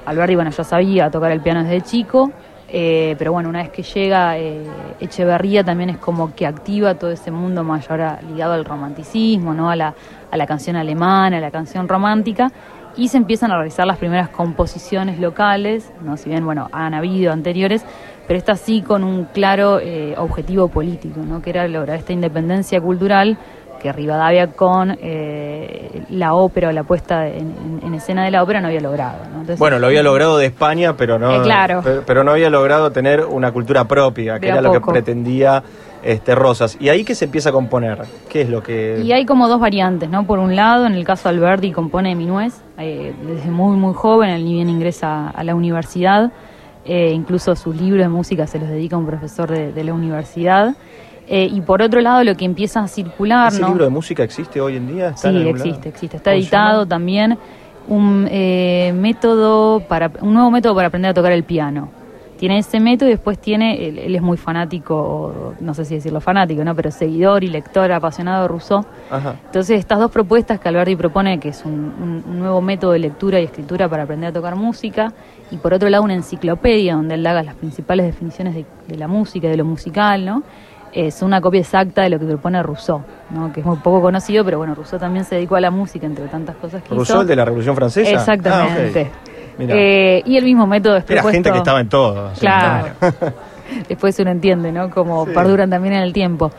Alberdi, 0.06 0.36
bueno, 0.36 0.52
ya 0.52 0.66
sabía 0.66 1.10
tocar 1.10 1.32
el 1.32 1.40
piano 1.40 1.64
desde 1.64 1.80
chico, 1.80 2.30
eh, 2.68 3.16
pero 3.18 3.32
bueno, 3.32 3.48
una 3.48 3.62
vez 3.62 3.70
que 3.70 3.84
llega 3.84 4.38
eh, 4.38 4.66
Echeverría 5.00 5.64
también 5.64 5.92
es 5.92 5.98
como 5.98 6.36
que 6.36 6.46
activa 6.46 6.96
todo 6.96 7.12
ese 7.12 7.32
mundo 7.32 7.64
más 7.64 7.90
ahora 7.90 8.20
ligado 8.30 8.52
al 8.52 8.66
romanticismo, 8.66 9.54
¿no? 9.54 9.70
A 9.70 9.78
la, 9.78 9.94
a 10.32 10.38
la 10.38 10.48
canción 10.48 10.76
alemana, 10.76 11.38
a 11.38 11.42
la 11.42 11.52
canción 11.52 11.88
romántica, 11.88 12.52
y 12.98 13.08
se 13.10 13.18
empiezan 13.18 13.52
a 13.52 13.56
realizar 13.56 13.86
las 13.88 13.98
primeras 13.98 14.30
composiciones 14.30 15.20
locales, 15.20 15.92
¿no? 16.04 16.18
Si 16.18 16.30
bien, 16.30 16.44
bueno, 16.46 16.70
han 16.74 16.94
habido 16.94 17.32
anteriores, 17.32 17.86
pero 18.28 18.38
esta 18.38 18.56
sí 18.56 18.82
con 18.82 19.04
un 19.04 19.26
claro 19.26 19.80
eh, 19.80 20.14
objetivo 20.18 20.68
político, 20.68 21.22
¿no? 21.26 21.42
Que 21.42 21.52
era 21.52 21.68
lograr 21.68 21.98
esta 21.98 22.14
independencia 22.14 22.82
cultural 22.82 23.38
que 23.82 23.92
Rivadavia 23.92 24.48
con 24.52 24.96
eh, 25.02 26.04
la 26.10 26.34
ópera 26.36 26.70
o 26.70 26.72
la 26.72 26.84
puesta 26.84 27.28
en, 27.28 27.48
en- 27.52 27.80
en 27.84 27.94
escena 27.96 28.24
de 28.24 28.30
la 28.30 28.44
ópera 28.44 28.62
no 28.62 28.68
había 28.68 28.80
logrado. 28.82 29.18
¿no? 29.32 29.40
Entonces, 29.42 29.58
Bueno, 29.58 29.80
lo 29.80 29.88
había 29.88 30.04
logrado 30.04 30.38
de 30.38 30.46
España, 30.46 30.96
pero 30.96 31.18
no, 31.18 31.32
Eh, 31.38 31.42
claro. 31.42 31.82
pero, 31.84 32.04
pero 32.06 32.24
no 32.24 32.30
había 32.32 32.52
logrado 32.52 32.92
tener 32.92 33.26
una 33.26 33.52
cultura 33.52 33.86
propia, 33.86 34.40
que 34.40 34.50
era 34.50 34.62
lo 34.62 34.72
que 34.72 34.82
pretendía 34.82 35.64
este, 36.04 36.36
Rosas. 36.36 36.78
¿Y 36.80 36.90
ahí 36.90 37.04
que 37.04 37.16
se 37.16 37.26
empieza 37.26 37.50
a 37.50 37.52
componer? 37.52 38.00
¿Qué 38.30 38.42
es 38.42 38.50
lo 38.50 38.62
que...? 38.64 39.02
Y 39.04 39.12
hay 39.12 39.26
como 39.26 39.48
dos 39.48 39.60
variantes, 39.60 40.10
¿no? 40.10 40.26
Por 40.26 40.40
un 40.40 40.56
lado, 40.56 40.86
en 40.86 40.94
el 40.94 41.04
caso 41.04 41.30
de 41.30 41.36
Alberti 41.36 41.72
compone 41.72 42.16
Minués, 42.16 42.62
eh, 42.78 43.14
desde 43.26 43.50
muy 43.52 43.78
muy 43.78 43.94
joven, 43.94 44.30
él 44.30 44.44
ni 44.46 44.54
bien 44.54 44.70
ingresa 44.70 45.30
a 45.30 45.44
la 45.44 45.56
universidad, 45.56 46.32
eh, 46.86 47.12
incluso 47.14 47.56
sus 47.56 47.76
libros 47.76 48.02
de 48.04 48.10
música 48.10 48.48
se 48.48 48.60
los 48.60 48.68
dedica 48.70 48.96
a 48.96 49.00
un 49.00 49.06
profesor 49.06 49.50
de, 49.50 49.72
de 49.72 49.84
la 49.84 49.94
universidad. 49.94 50.76
Eh, 51.28 51.48
y 51.50 51.62
por 51.62 51.82
otro 51.82 52.02
lado, 52.02 52.24
lo 52.24 52.36
que 52.36 52.44
empieza 52.44 52.82
a 52.82 52.88
circular, 52.88 53.52
¿Ese 53.54 53.62
¿no? 53.62 53.70
libro 53.70 53.86
de 53.86 53.92
música 53.92 54.24
existe 54.24 54.60
hoy 54.60 54.76
en 54.78 54.88
día? 54.88 55.10
¿Está 55.10 55.18
Sí, 55.22 55.28
en 55.30 55.36
algún 55.38 55.58
lado? 55.60 55.66
existe, 55.66 55.90
existe. 55.90 56.18
Está 56.18 56.32
¿Cómo 56.32 56.42
se 56.42 56.42
editado 56.42 56.86
también 56.86 57.38
un 57.88 58.28
eh, 58.30 58.92
método 58.96 59.80
para 59.88 60.12
un 60.22 60.34
nuevo 60.34 60.52
método 60.52 60.76
para 60.76 60.88
aprender 60.88 61.12
a 61.12 61.14
tocar 61.14 61.32
el 61.32 61.44
piano. 61.44 61.90
Tiene 62.42 62.58
ese 62.58 62.80
método 62.80 63.08
y 63.08 63.12
después 63.12 63.38
tiene, 63.38 63.88
él, 63.88 64.00
él 64.00 64.16
es 64.16 64.22
muy 64.24 64.36
fanático, 64.36 65.54
no 65.60 65.76
sé 65.76 65.86
si 65.86 65.94
decirlo 65.94 66.20
fanático, 66.22 66.64
¿no? 66.64 66.74
pero 66.74 66.90
seguidor 66.90 67.44
y 67.44 67.48
lector 67.50 67.92
apasionado 67.92 68.42
de 68.42 68.48
Rousseau. 68.48 68.84
Ajá. 69.12 69.36
Entonces, 69.46 69.78
estas 69.78 70.00
dos 70.00 70.10
propuestas 70.10 70.60
que 70.60 70.68
Alberti 70.68 70.96
propone, 70.96 71.40
que 71.40 71.50
es 71.50 71.64
un, 71.64 72.24
nuevo 72.40 72.60
método 72.60 72.94
de 72.94 72.98
lectura 72.98 73.40
y 73.40 73.44
escritura 73.44 73.88
para 73.88 74.06
aprender 74.06 74.32
a 74.32 74.34
tocar 74.34 74.56
música, 74.56 75.14
y 75.52 75.58
por 75.58 75.76
otro 75.76 75.88
lado 75.88 76.04
una 76.04 76.16
enciclopedia 76.16 76.96
donde 76.96 77.14
él 77.14 77.28
haga 77.28 77.44
las 77.44 77.54
principales 77.54 78.08
definiciones 78.08 78.56
de, 78.56 78.66
de 78.88 78.98
la 78.98 79.08
música, 79.08 79.48
de 79.48 79.58
lo 79.58 79.66
musical, 79.66 80.26
¿no? 80.26 80.42
Es 80.94 81.22
una 81.22 81.42
copia 81.42 81.60
exacta 81.60 82.02
de 82.02 82.10
lo 82.10 82.18
que 82.18 82.26
propone 82.26 82.64
Rousseau, 82.64 83.04
¿no? 83.30 83.54
que 83.54 83.60
es 83.60 83.66
muy 83.68 83.78
poco 83.78 84.02
conocido, 84.02 84.44
pero 84.44 84.58
bueno, 84.58 84.74
Rousseau 84.74 85.00
también 85.00 85.26
se 85.26 85.36
dedicó 85.36 85.58
a 85.58 85.62
la 85.62 85.70
música, 85.70 86.08
entre 86.08 86.26
tantas 86.26 86.56
cosas 86.56 86.82
que 86.82 86.90
¿Rousseau, 86.90 87.18
hizo. 87.18 87.22
el 87.22 87.28
de 87.28 87.36
la 87.36 87.46
Revolución 87.46 87.76
Francesa? 87.76 88.10
Exactamente. 88.10 89.12
Ah. 89.14 89.31
Eh, 89.70 90.22
y 90.26 90.38
el 90.38 90.44
mismo 90.46 90.66
método 90.68 90.98
es 90.98 91.04
Era 91.10 91.22
propuesto- 91.22 91.32
gente 91.34 91.52
que 91.52 91.58
estaba 91.58 91.80
en 91.82 91.90
todo. 91.90 92.32
Claro. 92.40 92.88
Después 93.88 94.20
uno 94.20 94.32
entiende, 94.32 94.72
¿no? 94.72 94.90
Como 94.90 95.26
Sí. 95.26 95.32
perduran 95.34 95.70
también 95.70 95.94
en 95.96 96.02
el 96.04 96.14
tiempo. 96.14 96.52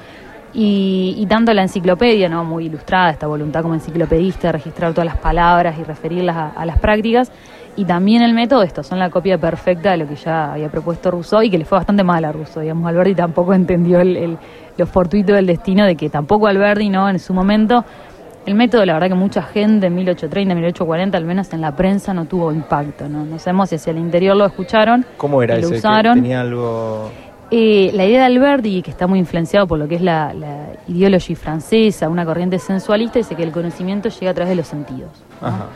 Y, 0.55 1.15
y 1.19 1.27
tanto 1.27 1.53
la 1.55 1.63
enciclopedia, 1.63 2.29
¿no? 2.29 2.45
Muy 2.45 2.67
ilustrada, 2.67 3.11
esta 3.11 3.27
voluntad 3.27 3.63
como 3.63 3.75
enciclopedista 3.75 4.49
de 4.49 4.53
registrar 4.53 4.93
todas 4.93 5.07
las 5.07 5.17
palabras 5.17 5.79
y 5.79 5.83
referirlas 5.83 6.37
a, 6.37 6.49
a 6.49 6.67
las 6.67 6.79
prácticas. 6.79 7.33
Y 7.75 7.87
también 7.87 8.21
el 8.21 8.35
método, 8.35 8.63
estos 8.63 8.87
son 8.87 8.99
la 8.99 9.09
copia 9.09 9.39
perfecta 9.39 9.93
de 9.93 9.97
lo 9.97 10.07
que 10.07 10.15
ya 10.17 10.53
había 10.53 10.69
propuesto 10.69 11.11
Rousseau 11.11 11.41
y 11.43 11.49
que 11.49 11.57
le 11.57 11.65
fue 11.65 11.79
bastante 11.79 12.03
mal 12.05 12.23
a 12.27 12.33
Rousseau. 12.33 12.61
Digamos, 12.63 12.87
Alberti 12.87 13.15
tampoco 13.15 13.55
entendió 13.55 14.01
el, 14.01 14.17
el- 14.17 14.39
lo 14.77 14.87
fortuito 14.87 15.35
del 15.35 15.47
destino 15.47 15.85
de 15.85 15.97
que 15.97 16.09
tampoco 16.11 16.47
Alberti, 16.47 16.89
¿no? 16.91 17.09
En 17.09 17.19
su 17.19 17.33
momento, 17.35 17.85
el 18.45 18.55
método, 18.55 18.85
la 18.85 18.95
verdad 18.95 19.09
que 19.09 19.15
mucha 19.15 19.43
gente 19.43 19.87
en 19.87 19.95
1830, 19.95 20.55
1840, 20.55 21.17
al 21.17 21.25
menos 21.25 21.53
en 21.53 21.61
la 21.61 21.77
prensa, 21.77 22.13
no 22.13 22.25
tuvo 22.25 22.53
impacto, 22.53 23.09
¿no? 23.09 23.25
No 23.25 23.39
sabemos 23.39 23.69
si 23.69 23.77
hacia 23.77 23.93
el 23.93 23.99
interior 23.99 24.37
lo 24.37 24.45
escucharon. 24.47 25.05
¿Cómo 25.17 25.43
era 25.43 25.59
y 25.59 25.63
lo 25.63 25.69
ese? 25.69 25.77
usaron. 25.79 26.15
tenía 26.21 26.41
algo... 26.41 27.11
Eh, 27.55 27.91
la 27.93 28.07
idea 28.07 28.21
de 28.21 28.25
Alberti, 28.27 28.81
que 28.81 28.91
está 28.91 29.07
muy 29.07 29.19
influenciado 29.19 29.67
por 29.67 29.79
lo 29.79 29.87
que 29.87 29.97
es 29.97 30.01
la, 30.01 30.33
la 30.33 30.69
ideología 30.89 31.37
francesa, 31.37 32.09
una 32.09 32.25
corriente 32.25 32.59
sensualista, 32.59 33.19
dice 33.19 33.35
que 33.35 33.43
el 33.43 33.53
conocimiento 33.53 34.09
llega 34.09 34.31
a 34.31 34.35
través 34.35 34.49
de 34.49 34.57
los 34.57 34.67
sentidos. 34.67 35.11
¿no? 35.41 35.49
Ajá. 35.49 35.67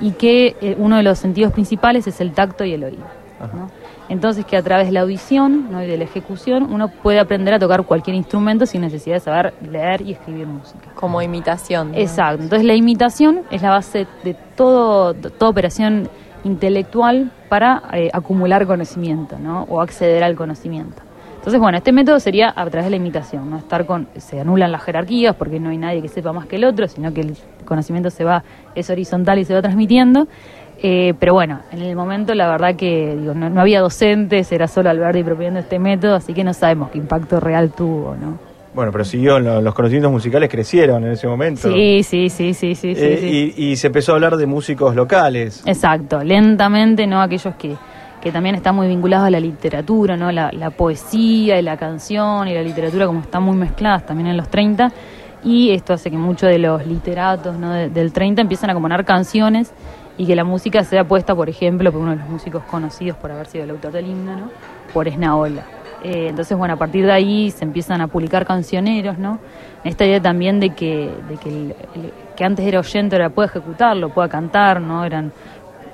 Y 0.00 0.12
que 0.12 0.56
eh, 0.62 0.74
uno 0.78 0.96
de 0.96 1.02
los 1.02 1.18
sentidos 1.18 1.52
principales 1.52 2.06
es 2.06 2.20
el 2.22 2.32
tacto 2.32 2.64
y 2.64 2.72
el 2.72 2.84
oído. 2.84 3.04
¿no? 3.52 3.70
Entonces 4.08 4.44
que 4.44 4.56
a 4.56 4.62
través 4.62 4.86
de 4.86 4.92
la 4.92 5.00
audición 5.00 5.70
¿no? 5.70 5.82
y 5.82 5.86
de 5.86 5.96
la 5.96 6.04
ejecución 6.04 6.72
uno 6.72 6.88
puede 6.88 7.18
aprender 7.18 7.54
a 7.54 7.58
tocar 7.58 7.82
cualquier 7.84 8.14
instrumento 8.16 8.66
sin 8.66 8.82
necesidad 8.82 9.16
de 9.16 9.20
saber 9.20 9.54
leer 9.68 10.02
y 10.02 10.12
escribir 10.12 10.46
música. 10.46 10.90
Como 10.94 11.20
imitación. 11.22 11.92
¿no? 11.92 11.98
Exacto. 11.98 12.44
Entonces 12.44 12.66
la 12.66 12.74
imitación 12.74 13.42
es 13.50 13.62
la 13.62 13.70
base 13.70 14.06
de 14.22 14.34
todo, 14.56 15.12
de 15.12 15.30
toda 15.30 15.50
operación 15.50 16.08
intelectual 16.44 17.32
para 17.48 17.82
eh, 17.92 18.10
acumular 18.12 18.66
conocimiento, 18.66 19.38
¿no? 19.38 19.64
O 19.64 19.80
acceder 19.80 20.22
al 20.22 20.36
conocimiento. 20.36 21.02
Entonces, 21.46 21.60
bueno, 21.60 21.78
este 21.78 21.92
método 21.92 22.18
sería 22.18 22.52
a 22.56 22.68
través 22.70 22.84
de 22.86 22.90
la 22.90 22.96
imitación, 22.96 23.48
¿no? 23.48 23.58
Estar 23.58 23.86
con, 23.86 24.08
se 24.16 24.40
anulan 24.40 24.72
las 24.72 24.82
jerarquías 24.82 25.36
porque 25.36 25.60
no 25.60 25.70
hay 25.70 25.78
nadie 25.78 26.02
que 26.02 26.08
sepa 26.08 26.32
más 26.32 26.46
que 26.46 26.56
el 26.56 26.64
otro, 26.64 26.88
sino 26.88 27.14
que 27.14 27.20
el 27.20 27.36
conocimiento 27.64 28.10
se 28.10 28.24
va, 28.24 28.42
es 28.74 28.90
horizontal 28.90 29.38
y 29.38 29.44
se 29.44 29.54
va 29.54 29.62
transmitiendo. 29.62 30.26
Eh, 30.82 31.14
pero 31.18 31.32
bueno, 31.34 31.60
en 31.72 31.80
el 31.82 31.96
momento 31.96 32.34
la 32.34 32.48
verdad 32.48 32.76
que 32.76 33.16
digo, 33.18 33.34
no, 33.34 33.48
no 33.48 33.60
había 33.60 33.80
docentes, 33.80 34.52
era 34.52 34.68
solo 34.68 34.90
Alberti 34.90 35.22
proponiendo 35.24 35.60
este 35.60 35.78
método, 35.78 36.16
así 36.16 36.34
que 36.34 36.44
no 36.44 36.52
sabemos 36.52 36.90
qué 36.90 36.98
impacto 36.98 37.40
real 37.40 37.70
tuvo, 37.72 38.14
¿no? 38.14 38.38
Bueno, 38.74 38.92
pero 38.92 39.04
siguió, 39.04 39.38
lo- 39.40 39.62
los 39.62 39.72
conocimientos 39.74 40.12
musicales 40.12 40.50
crecieron 40.50 41.02
en 41.04 41.12
ese 41.12 41.26
momento. 41.26 41.72
Sí, 41.72 42.02
sí, 42.02 42.28
sí, 42.28 42.52
sí, 42.52 42.74
sí, 42.74 42.94
sí, 42.94 43.00
Eh, 43.02 43.18
sí. 43.20 43.54
Y, 43.56 43.70
y 43.72 43.76
se 43.76 43.86
empezó 43.86 44.12
a 44.12 44.16
hablar 44.16 44.36
de 44.36 44.44
músicos 44.44 44.94
locales. 44.94 45.62
Exacto, 45.64 46.22
lentamente, 46.22 47.06
¿no? 47.06 47.22
Aquellos 47.22 47.54
que, 47.54 47.74
que 48.20 48.30
también 48.30 48.54
están 48.54 48.74
muy 48.76 48.86
vinculados 48.86 49.28
a 49.28 49.30
la 49.30 49.40
literatura, 49.40 50.18
¿no? 50.18 50.30
La, 50.30 50.52
la 50.52 50.68
poesía 50.68 51.58
y 51.58 51.62
la 51.62 51.78
canción 51.78 52.48
y 52.48 52.54
la 52.54 52.62
literatura 52.62 53.06
como 53.06 53.20
están 53.20 53.44
muy 53.44 53.56
mezcladas 53.56 54.04
también 54.04 54.26
en 54.26 54.36
los 54.36 54.48
30, 54.50 54.92
y 55.42 55.70
esto 55.70 55.94
hace 55.94 56.10
que 56.10 56.18
muchos 56.18 56.50
de 56.50 56.58
los 56.58 56.86
literatos 56.86 57.56
¿no? 57.56 57.72
de- 57.72 57.88
del 57.88 58.12
30 58.12 58.42
empiezan 58.42 58.68
a 58.68 58.74
componer 58.74 59.06
canciones 59.06 59.72
y 60.18 60.26
que 60.26 60.34
la 60.36 60.44
música 60.44 60.82
sea 60.84 61.04
puesta, 61.04 61.34
por 61.34 61.48
ejemplo, 61.48 61.92
por 61.92 62.00
uno 62.00 62.12
de 62.12 62.16
los 62.18 62.28
músicos 62.28 62.62
conocidos 62.64 63.16
por 63.18 63.30
haber 63.30 63.46
sido 63.46 63.64
el 63.64 63.70
autor 63.70 63.92
del 63.92 64.06
himno, 64.06 64.36
¿no? 64.36 64.50
por 64.92 65.08
Esnaola. 65.08 65.62
Eh, 66.02 66.28
entonces, 66.28 66.56
bueno, 66.56 66.74
a 66.74 66.76
partir 66.76 67.04
de 67.04 67.12
ahí 67.12 67.50
se 67.50 67.64
empiezan 67.64 68.00
a 68.00 68.06
publicar 68.06 68.46
cancioneros, 68.46 69.18
¿no? 69.18 69.38
Esta 69.82 70.04
idea 70.04 70.20
también 70.20 70.60
de 70.60 70.70
que, 70.70 71.10
de 71.28 71.36
que, 71.36 71.74
que 72.36 72.44
antes 72.44 72.64
era 72.66 72.78
oyente, 72.80 73.16
ahora 73.16 73.30
puede 73.30 73.48
ejecutarlo, 73.48 74.10
pueda 74.10 74.28
cantar, 74.28 74.80
¿no? 74.80 75.04
Eran 75.04 75.32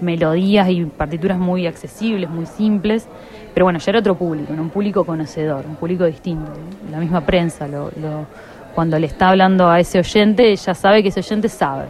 melodías 0.01 0.69
y 0.71 0.85
partituras 0.85 1.39
muy 1.39 1.67
accesibles, 1.67 2.29
muy 2.29 2.47
simples, 2.47 3.07
pero 3.55 3.65
bueno, 3.67 3.79
ya 3.79 3.91
era 3.93 4.01
otro 4.01 4.15
público, 4.17 4.53
¿no? 4.53 4.63
un 4.63 4.71
público 4.71 5.05
conocedor, 5.05 5.65
un 5.67 5.77
público 5.77 6.05
distinto. 6.05 6.51
La 6.91 6.99
misma 6.99 7.21
prensa, 7.21 7.69
lo, 7.69 7.85
lo- 8.01 8.27
cuando 8.75 8.99
le 8.99 9.07
está 9.07 9.29
hablando 9.29 9.69
a 9.69 9.79
ese 9.79 9.99
oyente, 9.99 10.55
ya 10.57 10.75
sabe 10.75 11.03
que 11.03 11.11
ese 11.11 11.21
oyente 11.21 11.49
sabe. 11.49 11.87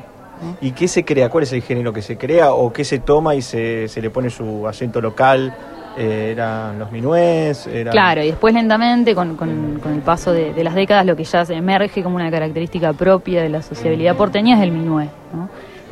¿Y 0.61 0.73
qué 0.73 0.89
se 0.89 1.05
crea? 1.05 1.29
¿Cuál 1.29 1.45
es 1.45 1.53
el 1.53 1.63
género 1.63 1.93
que 1.93 2.03
se 2.03 2.17
crea 2.17 2.53
o 2.53 2.73
qué 2.73 2.85
se 2.85 2.99
toma 2.99 3.35
y 3.35 3.43
se, 3.43 3.89
se 3.89 4.01
le 4.01 4.11
pone 4.11 4.31
su 4.31 4.67
acento 4.67 5.01
local? 5.01 5.55
Eh, 5.97 6.31
¿Eran 6.33 6.79
los 6.79 6.91
minués? 6.91 7.67
Eran... 7.67 7.93
Claro, 7.93 8.23
y 8.23 8.29
después 8.29 8.55
lentamente, 8.55 9.15
con, 9.15 9.37
con- 9.37 9.79
con 9.83 9.93
el 9.93 10.01
paso 10.01 10.33
de, 10.33 10.55
de 10.55 10.65
las 10.65 10.75
décadas, 10.75 11.05
lo 11.05 11.15
que 11.17 11.25
ya 11.25 11.45
se 11.45 11.55
emerge 11.55 12.03
como 12.03 12.17
una 12.17 12.31
característica 12.31 12.93
propia 12.95 13.43
de 13.43 13.51
la 13.51 13.61
sociabilidad 13.61 14.17
porteña 14.17 14.57
es 14.57 14.63
el 14.63 14.71
minué, 14.73 15.09
¿no? 15.35 15.49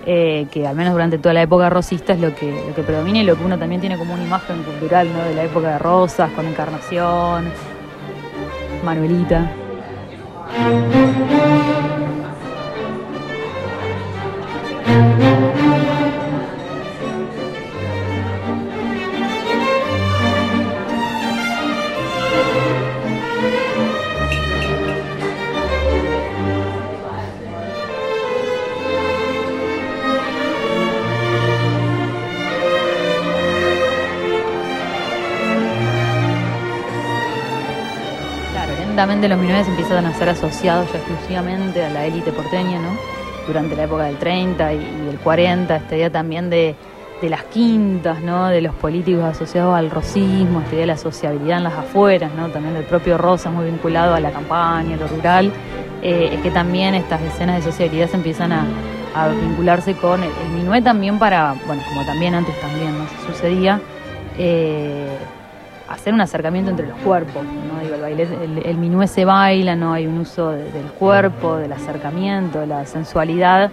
Eh, 0.07 0.47
que 0.51 0.67
al 0.67 0.75
menos 0.75 0.95
durante 0.95 1.19
toda 1.19 1.35
la 1.35 1.43
época 1.43 1.69
rosista 1.69 2.15
es 2.15 2.21
lo 2.21 2.35
que, 2.35 2.51
lo 2.69 2.75
que 2.75 2.83
predomina 2.83 3.19
y 3.19 3.25
lo 3.25 3.37
que 3.37 3.45
uno 3.45 3.59
también 3.59 3.83
tiene 3.83 3.99
como 3.99 4.15
una 4.15 4.25
imagen 4.25 4.63
cultural 4.63 5.07
¿no? 5.13 5.23
de 5.25 5.35
la 5.35 5.45
época 5.45 5.73
de 5.73 5.79
Rosas, 5.79 6.31
con 6.31 6.47
Encarnación, 6.47 7.45
Manuelita. 8.83 9.53
Lentamente 39.01 39.29
los 39.29 39.39
minués 39.39 39.67
empiezan 39.67 40.05
a 40.05 40.13
ser 40.13 40.29
asociados 40.29 40.93
ya 40.93 40.99
exclusivamente 40.99 41.83
a 41.83 41.89
la 41.89 42.05
élite 42.05 42.33
porteña, 42.33 42.79
¿no? 42.79 42.99
Durante 43.47 43.75
la 43.75 43.85
época 43.85 44.05
del 44.05 44.19
30 44.19 44.75
y, 44.75 44.77
y 44.77 45.09
el 45.09 45.19
40, 45.19 45.75
esta 45.75 45.97
idea 45.97 46.11
también 46.11 46.51
de, 46.51 46.75
de 47.23 47.31
las 47.31 47.45
quintas, 47.45 48.21
¿no? 48.21 48.49
De 48.49 48.61
los 48.61 48.75
políticos 48.75 49.25
asociados 49.25 49.75
al 49.75 49.91
rosismo, 49.91 50.61
esta 50.61 50.73
idea 50.73 50.81
de 50.81 50.87
la 50.89 50.97
sociabilidad 50.99 51.57
en 51.57 51.65
las 51.65 51.73
afueras, 51.73 52.31
¿no? 52.35 52.51
También 52.51 52.75
del 52.75 52.85
propio 52.85 53.17
Rosa, 53.17 53.49
muy 53.51 53.65
vinculado 53.65 54.15
a 54.15 54.21
la 54.21 54.33
campaña, 54.33 54.97
a 54.97 54.99
lo 54.99 55.09
rural. 55.09 55.51
Eh, 56.03 56.33
es 56.35 56.41
que 56.43 56.51
también 56.51 56.95
estas 56.95 57.23
escenas 57.23 57.57
de 57.57 57.73
sociabilidad 57.73 58.11
se 58.11 58.17
empiezan 58.17 58.53
a, 58.53 58.67
a 59.15 59.29
vincularse 59.29 59.95
con 59.95 60.23
el, 60.23 60.31
el 60.45 60.59
minué 60.59 60.83
también 60.83 61.19
para, 61.19 61.55
bueno, 61.67 61.83
como 61.89 62.05
también 62.05 62.35
antes 62.35 62.55
también 62.61 62.99
¿no? 62.99 63.07
Se 63.09 63.33
sucedía, 63.33 63.81
eh, 64.37 65.09
hacer 65.90 66.14
un 66.14 66.20
acercamiento 66.20 66.70
entre 66.70 66.87
los 66.87 66.96
cuerpos, 67.00 67.42
¿no? 67.44 67.81
Digo, 67.83 67.94
el, 67.96 68.00
baile, 68.00 68.22
el, 68.42 68.62
el 68.64 68.76
minué 68.79 69.07
se 69.09 69.24
baila, 69.24 69.74
no 69.76 69.92
hay 69.92 70.07
un 70.07 70.18
uso 70.18 70.50
de- 70.53 70.70
del 70.72 70.87
cuerpo, 70.98 71.57
del 71.57 71.72
acercamiento, 71.72 72.61
de 72.61 72.66
la 72.68 72.87
sensualidad, 72.87 73.70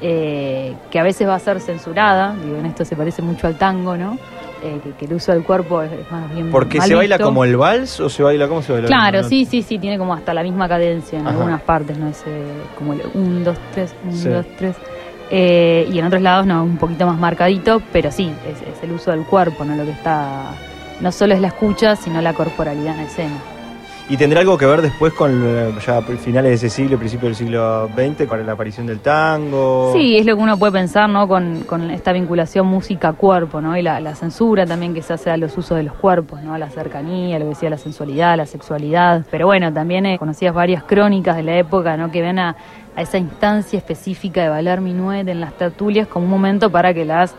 eh, 0.00 0.74
que 0.90 0.98
a 0.98 1.02
veces 1.02 1.28
va 1.28 1.34
a 1.34 1.38
ser 1.38 1.60
censurada, 1.60 2.34
digo, 2.42 2.56
en 2.56 2.66
esto 2.66 2.84
se 2.84 2.96
parece 2.96 3.20
mucho 3.22 3.46
al 3.46 3.56
tango, 3.56 3.96
¿no? 3.96 4.16
Eh, 4.62 4.80
que, 4.82 4.90
que 4.92 5.04
el 5.04 5.14
uso 5.14 5.30
del 5.32 5.44
cuerpo 5.44 5.82
es, 5.82 5.92
es 5.92 6.10
más 6.10 6.32
bien 6.34 6.50
¿Porque 6.50 6.78
mal 6.78 6.88
se 6.88 6.94
baila 6.96 7.16
visto. 7.16 7.28
como 7.28 7.44
el 7.44 7.56
vals 7.56 8.00
o 8.00 8.08
se 8.08 8.22
baila 8.24 8.48
cómo 8.48 8.60
se 8.62 8.72
baila? 8.72 8.88
Claro, 8.88 9.22
sí, 9.22 9.44
sí, 9.44 9.62
sí, 9.62 9.78
tiene 9.78 9.98
como 9.98 10.14
hasta 10.14 10.34
la 10.34 10.42
misma 10.42 10.68
cadencia 10.68 11.18
en 11.18 11.26
Ajá. 11.26 11.36
algunas 11.36 11.60
partes, 11.62 11.96
¿no? 11.98 12.08
Es 12.08 12.24
eh, 12.26 12.44
como 12.76 12.92
el 12.94 13.02
1, 13.14 13.40
2, 13.44 13.56
3, 13.74 13.94
1, 14.04 14.12
Sí. 14.16 14.28
2, 14.28 14.46
3. 14.58 14.76
Eh, 15.30 15.88
y 15.92 15.98
en 15.98 16.06
otros 16.06 16.22
lados, 16.22 16.46
no, 16.46 16.64
un 16.64 16.76
poquito 16.78 17.06
más 17.06 17.18
marcadito, 17.18 17.82
pero 17.92 18.10
sí, 18.10 18.32
es, 18.48 18.56
es 18.62 18.82
el 18.82 18.92
uso 18.92 19.10
del 19.10 19.24
cuerpo, 19.24 19.64
¿no? 19.64 19.76
Lo 19.76 19.84
que 19.84 19.90
está. 19.90 20.52
No 21.00 21.12
solo 21.12 21.34
es 21.34 21.40
la 21.40 21.48
escucha, 21.48 21.96
sino 21.96 22.20
la 22.20 22.32
corporalidad 22.32 22.98
en 22.98 23.06
escena. 23.06 23.36
¿Y 24.10 24.16
tendrá 24.16 24.40
algo 24.40 24.56
que 24.56 24.64
ver 24.64 24.80
después 24.80 25.12
con 25.12 25.42
eh, 25.44 25.70
ya 25.86 26.00
finales 26.00 26.48
de 26.48 26.54
ese 26.54 26.70
siglo, 26.70 26.96
principios 26.96 27.28
del 27.28 27.34
siglo 27.36 27.90
XX, 27.94 28.26
con 28.26 28.44
la 28.46 28.52
aparición 28.52 28.86
del 28.86 29.00
tango? 29.00 29.92
Sí, 29.92 30.16
es 30.16 30.24
lo 30.24 30.34
que 30.34 30.42
uno 30.42 30.58
puede 30.58 30.72
pensar, 30.72 31.10
¿no? 31.10 31.28
Con, 31.28 31.60
con 31.64 31.90
esta 31.90 32.14
vinculación 32.14 32.66
música-cuerpo, 32.68 33.60
¿no? 33.60 33.76
Y 33.76 33.82
la, 33.82 34.00
la 34.00 34.14
censura 34.14 34.64
también 34.64 34.94
que 34.94 35.02
se 35.02 35.12
hace 35.12 35.30
a 35.30 35.36
los 35.36 35.58
usos 35.58 35.76
de 35.76 35.82
los 35.82 35.92
cuerpos, 35.92 36.42
¿no? 36.42 36.54
A 36.54 36.58
la 36.58 36.70
cercanía, 36.70 37.38
lo 37.38 37.44
que 37.44 37.50
decía 37.50 37.68
la 37.68 37.76
sensualidad, 37.76 38.34
la 38.38 38.46
sexualidad. 38.46 39.26
Pero 39.30 39.44
bueno, 39.44 39.70
también 39.74 40.06
eh, 40.06 40.18
conocías 40.18 40.54
varias 40.54 40.84
crónicas 40.84 41.36
de 41.36 41.42
la 41.42 41.58
época, 41.58 41.98
¿no? 41.98 42.10
Que 42.10 42.22
ven 42.22 42.38
a, 42.38 42.56
a 42.96 43.02
esa 43.02 43.18
instancia 43.18 43.76
específica 43.76 44.42
de 44.42 44.48
bailar 44.48 44.80
minuet 44.80 45.28
en 45.28 45.40
las 45.40 45.52
tertulias 45.52 46.08
como 46.08 46.24
un 46.24 46.30
momento 46.30 46.70
para 46.70 46.94
que 46.94 47.04
las 47.04 47.34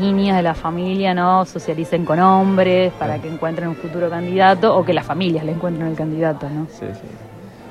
niñas 0.00 0.36
de 0.36 0.42
la 0.42 0.54
familia 0.54 1.14
no 1.14 1.44
socialicen 1.44 2.04
con 2.04 2.20
hombres, 2.20 2.92
para 2.98 3.18
que 3.18 3.28
encuentren 3.28 3.68
un 3.68 3.76
futuro 3.76 4.08
candidato 4.10 4.76
o 4.76 4.84
que 4.84 4.92
las 4.92 5.06
familias 5.06 5.44
le 5.44 5.52
encuentren 5.52 5.88
el 5.88 5.96
candidato, 5.96 6.48
¿no? 6.48 6.66
Sí, 6.70 6.86
sí. 6.92 7.23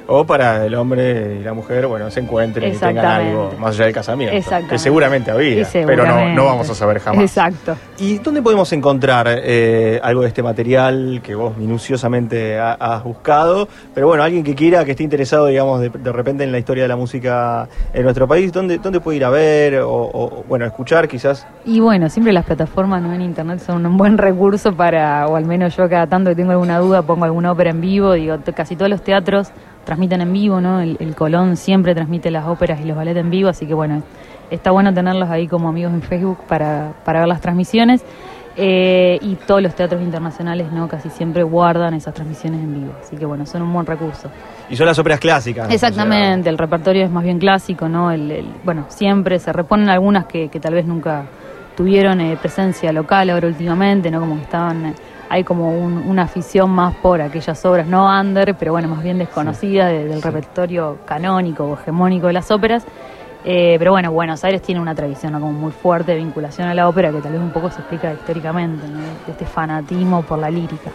O 0.06 0.26
para 0.26 0.66
el 0.66 0.76
hombre 0.76 1.38
y 1.40 1.44
la 1.44 1.54
mujer, 1.54 1.88
bueno, 1.88 2.12
se 2.12 2.20
encuentren 2.20 2.74
y 2.74 2.78
tengan 2.78 3.06
algo 3.06 3.54
más 3.58 3.76
allá 3.76 3.86
del 3.86 3.94
casamiento. 3.94 4.36
Exactamente. 4.36 4.72
Que 4.76 4.80
seguramente 4.80 5.32
había, 5.32 5.66
pero 5.72 6.06
no, 6.06 6.34
no 6.36 6.46
vamos 6.46 6.70
a 6.70 6.76
saber 6.76 7.00
jamás. 7.00 7.22
Exacto. 7.24 7.76
¿Y 7.98 8.18
dónde 8.20 8.42
podemos 8.42 8.72
encontrar 8.74 9.28
eh, 9.30 10.02
algo 10.04 10.24
de 10.24 10.28
este 10.28 10.44
material 10.44 11.22
que 11.24 11.36
vos 11.36 11.56
minuciosamente 11.58 12.60
ha- 12.60 12.74
has 12.74 13.04
buscado? 13.04 13.68
Pero 13.94 14.08
bueno, 14.08 14.24
alguien 14.24 14.44
que 14.44 14.56
quiera, 14.56 14.84
que 14.84 14.92
esté 14.92 15.04
interesado, 15.04 15.46
digamos, 15.48 15.80
de, 15.80 15.90
de 15.90 16.12
repente 16.12 16.44
en 16.44 16.52
la 16.52 16.60
historia 16.60 16.84
de 16.84 16.90
la 16.90 16.96
música 16.98 17.68
en 17.94 18.04
nuestro 18.04 18.28
país, 18.28 18.52
¿dónde, 18.52 18.80
dónde 18.80 19.00
puede 19.00 19.18
ir 19.18 19.26
a 19.26 19.30
ver 19.30 19.80
o, 19.80 19.90
o, 19.92 20.44
bueno, 20.50 20.66
escuchar 20.66 21.08
quizás? 21.08 21.48
Y 21.66 21.80
bueno, 21.80 22.10
siempre 22.10 22.34
las 22.34 22.46
plataformas 22.46 23.02
¿no? 23.02 23.14
en 23.14 23.22
internet 23.22 23.60
son 23.60 23.86
un 23.86 23.96
buen 23.98 24.18
recurso 24.18 24.74
para, 24.76 25.28
o 25.28 25.36
al 25.38 25.46
menos 25.46 25.76
yo 25.78 25.88
cada 25.88 26.08
tanto 26.08 26.30
que 26.32 26.36
tengo 26.36 26.52
alguna 26.52 26.80
duda 26.80 27.02
pongo 27.04 27.26
alguna 27.26 27.52
ópera 27.54 27.70
en 27.70 27.80
vivo, 27.80 28.14
digo, 28.14 28.36
casi 28.54 28.76
todos 28.76 28.90
los 28.90 29.02
teatros 29.02 29.52
transmiten 29.86 30.22
en 30.22 30.32
vivo, 30.34 30.62
¿no? 30.62 30.80
El, 30.82 30.98
el 31.00 31.16
Colón 31.16 31.58
siempre 31.58 31.94
transmite 31.94 32.32
las 32.32 32.46
óperas 32.48 32.80
y 32.82 32.86
los 32.86 32.96
ballets 32.96 33.20
en 33.20 33.30
vivo, 33.30 33.50
así 33.50 33.66
que 33.66 33.74
bueno, 33.74 34.02
está 34.50 34.72
bueno 34.72 34.94
tenerlos 34.94 35.30
ahí 35.30 35.48
como 35.48 35.70
amigos 35.70 35.94
en 35.94 36.02
Facebook 36.02 36.40
para, 36.48 36.94
para 37.06 37.20
ver 37.20 37.28
las 37.28 37.42
transmisiones. 37.42 38.04
Eh, 38.56 39.18
y 39.24 39.34
todos 39.34 39.64
los 39.64 39.74
teatros 39.74 40.00
internacionales, 40.04 40.72
¿no? 40.72 40.88
Casi 40.88 41.10
siempre 41.10 41.42
guardan 41.42 41.96
esas 41.96 42.14
transmisiones 42.14 42.62
en 42.62 42.72
vivo, 42.72 42.94
así 43.02 43.16
que 43.18 43.26
bueno, 43.26 43.48
son 43.48 43.64
un 43.64 43.74
buen 43.74 43.84
recurso. 43.88 44.30
Y 44.70 44.76
son 44.76 44.86
las 44.86 45.00
óperas 45.00 45.20
clásicas. 45.20 45.72
Exactamente, 45.72 46.50
el 46.50 46.58
repertorio 46.60 47.04
es 47.04 47.10
más 47.10 47.24
bien 47.24 47.40
clásico, 47.40 47.90
¿no? 47.90 48.12
El, 48.12 48.30
el- 48.30 48.46
bueno, 48.64 48.86
siempre 48.90 49.40
se 49.40 49.52
reponen 49.52 49.90
algunas 49.90 50.26
que, 50.28 50.50
que 50.50 50.60
tal 50.60 50.76
vez 50.76 50.86
nunca 50.86 51.24
tuvieron 51.76 52.22
eh, 52.22 52.38
presencia 52.40 52.94
local 52.94 53.32
ahora 53.32 53.48
últimamente, 53.48 54.12
¿no? 54.12 54.20
Como 54.20 54.36
que 54.36 54.44
estaban, 54.44 54.86
eh, 54.86 54.94
hay 55.34 55.44
como 55.44 55.72
un- 55.72 56.04
una 56.08 56.24
afición 56.24 56.70
más 56.70 56.94
por 56.96 57.20
aquellas 57.20 57.66
obras 57.66 57.88
no 57.88 58.06
under, 58.20 58.54
pero 58.56 58.72
bueno, 58.72 58.88
más 58.88 59.02
bien 59.02 59.18
desconocidas 59.18 59.90
de- 59.90 60.06
del 60.06 60.22
repertorio 60.22 61.00
canónico 61.06 61.66
o 61.66 61.74
hegemónico 61.74 62.28
de 62.28 62.34
las 62.34 62.52
óperas. 62.52 62.86
Eh, 63.46 63.76
pero 63.80 63.92
bueno, 63.92 64.12
Buenos 64.12 64.44
Aires 64.44 64.62
tiene 64.62 64.80
una 64.80 64.94
tradición 64.96 65.34
¿no? 65.34 65.40
como 65.40 65.52
muy 65.54 65.72
fuerte 65.72 66.12
de 66.12 66.18
vinculación 66.20 66.68
a 66.68 66.74
la 66.76 66.88
ópera 66.88 67.12
que 67.12 67.18
tal 67.20 67.32
vez 67.34 67.42
un 67.42 67.50
poco 67.50 67.70
se 67.72 67.80
explica 67.80 68.14
históricamente, 68.14 68.88
¿no? 68.88 69.00
este 69.28 69.46
fanatismo 69.46 70.22
por 70.22 70.38
la 70.38 70.50
lírica. 70.52 70.92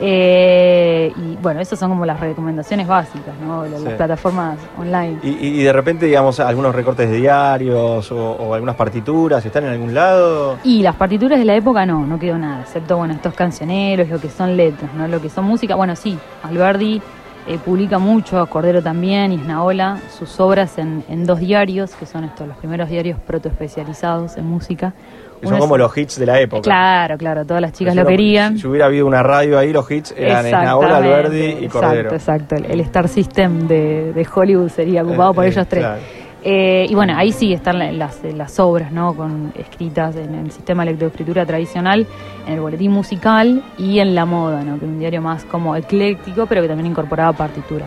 Eh, 0.00 1.12
y 1.16 1.36
bueno, 1.42 1.60
esas 1.60 1.78
son 1.78 1.90
como 1.90 2.04
las 2.06 2.18
recomendaciones 2.20 2.86
básicas, 2.86 3.34
¿no? 3.44 3.64
Las, 3.66 3.80
Sí. 3.82 3.88
plataformas 3.96 4.58
online. 4.78 5.18
Y, 5.22 5.30
y- 5.60 5.62
de 5.62 5.72
repente, 5.72 6.06
digamos, 6.06 6.40
algunos 6.40 6.74
recortes 6.74 7.08
de 7.10 7.16
diarios 7.18 8.10
o, 8.12 8.32
o 8.32 8.54
algunas 8.54 8.76
partituras, 8.76 9.44
¿están 9.44 9.64
en 9.64 9.70
algún 9.70 9.94
lado? 9.94 10.58
Y 10.64 10.82
las 10.82 10.96
partituras 10.96 11.38
de 11.38 11.44
la 11.44 11.54
época 11.54 11.84
no, 11.86 12.06
no 12.06 12.18
quedó 12.18 12.38
nada, 12.38 12.62
excepto 12.62 12.96
bueno, 12.96 13.14
estos 13.14 13.34
cancioneros, 13.34 14.08
lo 14.08 14.20
que 14.20 14.28
son 14.30 14.56
letras, 14.56 14.90
¿no? 14.94 15.06
Lo 15.08 15.20
que 15.20 15.28
son 15.28 15.44
música, 15.44 15.74
bueno, 15.74 15.94
sí, 15.96 16.18
Alberdi 16.42 17.00
eh, 17.46 17.58
publica 17.64 17.98
mucho, 17.98 18.44
Cordero 18.46 18.82
también 18.82 19.32
y 19.32 19.36
Esnaola, 19.36 19.98
sus 20.16 20.38
obras 20.40 20.78
en, 20.78 21.04
en 21.08 21.26
dos 21.26 21.40
diarios, 21.40 21.92
que 21.94 22.06
son 22.06 22.24
estos 22.24 22.46
los 22.46 22.56
primeros 22.56 22.88
diarios 22.88 23.18
protoespecializados 23.26 24.36
en 24.36 24.46
música. 24.46 24.94
Son 25.42 25.58
como 25.58 25.76
los 25.76 25.96
hits 25.96 26.18
de 26.18 26.26
la 26.26 26.40
época. 26.40 26.62
Claro, 26.62 27.16
claro, 27.18 27.44
todas 27.44 27.60
las 27.60 27.72
chicas 27.72 27.94
lo 27.96 28.06
querían. 28.06 28.58
Si 28.58 28.66
hubiera 28.66 28.86
habido 28.86 29.06
una 29.06 29.22
radio 29.22 29.58
ahí, 29.58 29.72
los 29.72 29.90
hits 29.90 30.14
eran 30.16 30.46
Esnaola, 30.46 30.96
Alberdi 30.98 31.64
y 31.64 31.68
Cordero. 31.68 32.10
Exacto, 32.12 32.54
exacto. 32.54 32.54
El, 32.56 32.70
el 32.72 32.80
Star 32.80 33.08
System 33.08 33.66
de, 33.66 34.12
de 34.12 34.26
Hollywood 34.32 34.68
sería 34.68 35.02
ocupado 35.02 35.32
Eh, 35.32 35.34
por 35.34 35.44
eh, 35.44 35.48
ellos 35.48 35.66
tres. 35.68 35.82
claro. 35.84 36.00
Eh, 36.44 36.86
y 36.90 36.94
bueno, 36.96 37.14
ahí 37.16 37.30
sí 37.30 37.52
están 37.52 37.78
la- 37.78 37.92
las, 37.92 38.20
las 38.24 38.58
obras, 38.58 38.90
¿no? 38.90 39.14
Con, 39.14 39.52
escritas 39.56 40.16
en 40.16 40.34
el 40.34 40.50
sistema 40.50 40.84
de 40.84 40.90
lectoescritura 40.90 41.46
tradicional, 41.46 42.04
en 42.48 42.54
el 42.54 42.60
boletín 42.60 42.90
musical 42.90 43.62
y 43.78 44.00
en 44.00 44.14
La 44.16 44.24
Moda, 44.24 44.62
¿no? 44.64 44.76
Que 44.78 44.84
es 44.86 44.90
un 44.90 44.98
diario 44.98 45.22
más 45.22 45.44
como 45.44 45.76
ecléctico, 45.76 46.46
pero 46.46 46.62
que 46.62 46.66
también 46.68 46.86
incorporaba 46.88 47.32
partitura. 47.32 47.86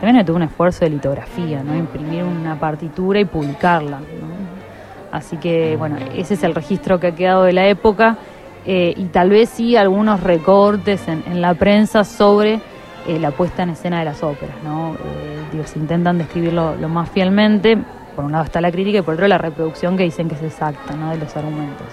también 0.00 0.24
todo 0.24 0.36
un 0.36 0.42
esfuerzo 0.44 0.84
de 0.84 0.90
litografía, 0.90 1.64
¿no? 1.64 1.74
Imprimir 1.76 2.22
una 2.22 2.54
partitura 2.60 3.18
y 3.18 3.24
publicarla, 3.24 3.98
¿no? 3.98 4.45
Así 5.12 5.36
que, 5.36 5.76
bueno, 5.76 5.96
ese 6.14 6.34
es 6.34 6.42
el 6.42 6.54
registro 6.54 7.00
que 7.00 7.08
ha 7.08 7.14
quedado 7.14 7.44
de 7.44 7.52
la 7.52 7.66
época 7.66 8.18
eh, 8.66 8.94
y 8.96 9.04
tal 9.06 9.30
vez 9.30 9.48
sí 9.48 9.76
algunos 9.76 10.22
recortes 10.22 11.06
en, 11.08 11.22
en 11.26 11.40
la 11.40 11.54
prensa 11.54 12.04
sobre 12.04 12.60
eh, 13.06 13.20
la 13.20 13.30
puesta 13.30 13.62
en 13.62 13.70
escena 13.70 14.00
de 14.00 14.04
las 14.04 14.22
óperas, 14.24 14.56
¿no? 14.64 14.94
Eh, 14.94 15.44
digo, 15.52 15.64
se 15.64 15.78
intentan 15.78 16.18
describirlo 16.18 16.74
lo 16.74 16.88
más 16.88 17.08
fielmente. 17.08 17.78
Por 18.16 18.24
un 18.24 18.32
lado 18.32 18.44
está 18.44 18.60
la 18.60 18.72
crítica 18.72 18.98
y 18.98 19.02
por 19.02 19.14
otro 19.14 19.28
la 19.28 19.38
reproducción 19.38 19.96
que 19.96 20.02
dicen 20.02 20.28
que 20.28 20.34
es 20.34 20.42
exacta, 20.42 20.96
¿no? 20.96 21.10
De 21.10 21.18
los 21.18 21.36
argumentos. 21.36 21.86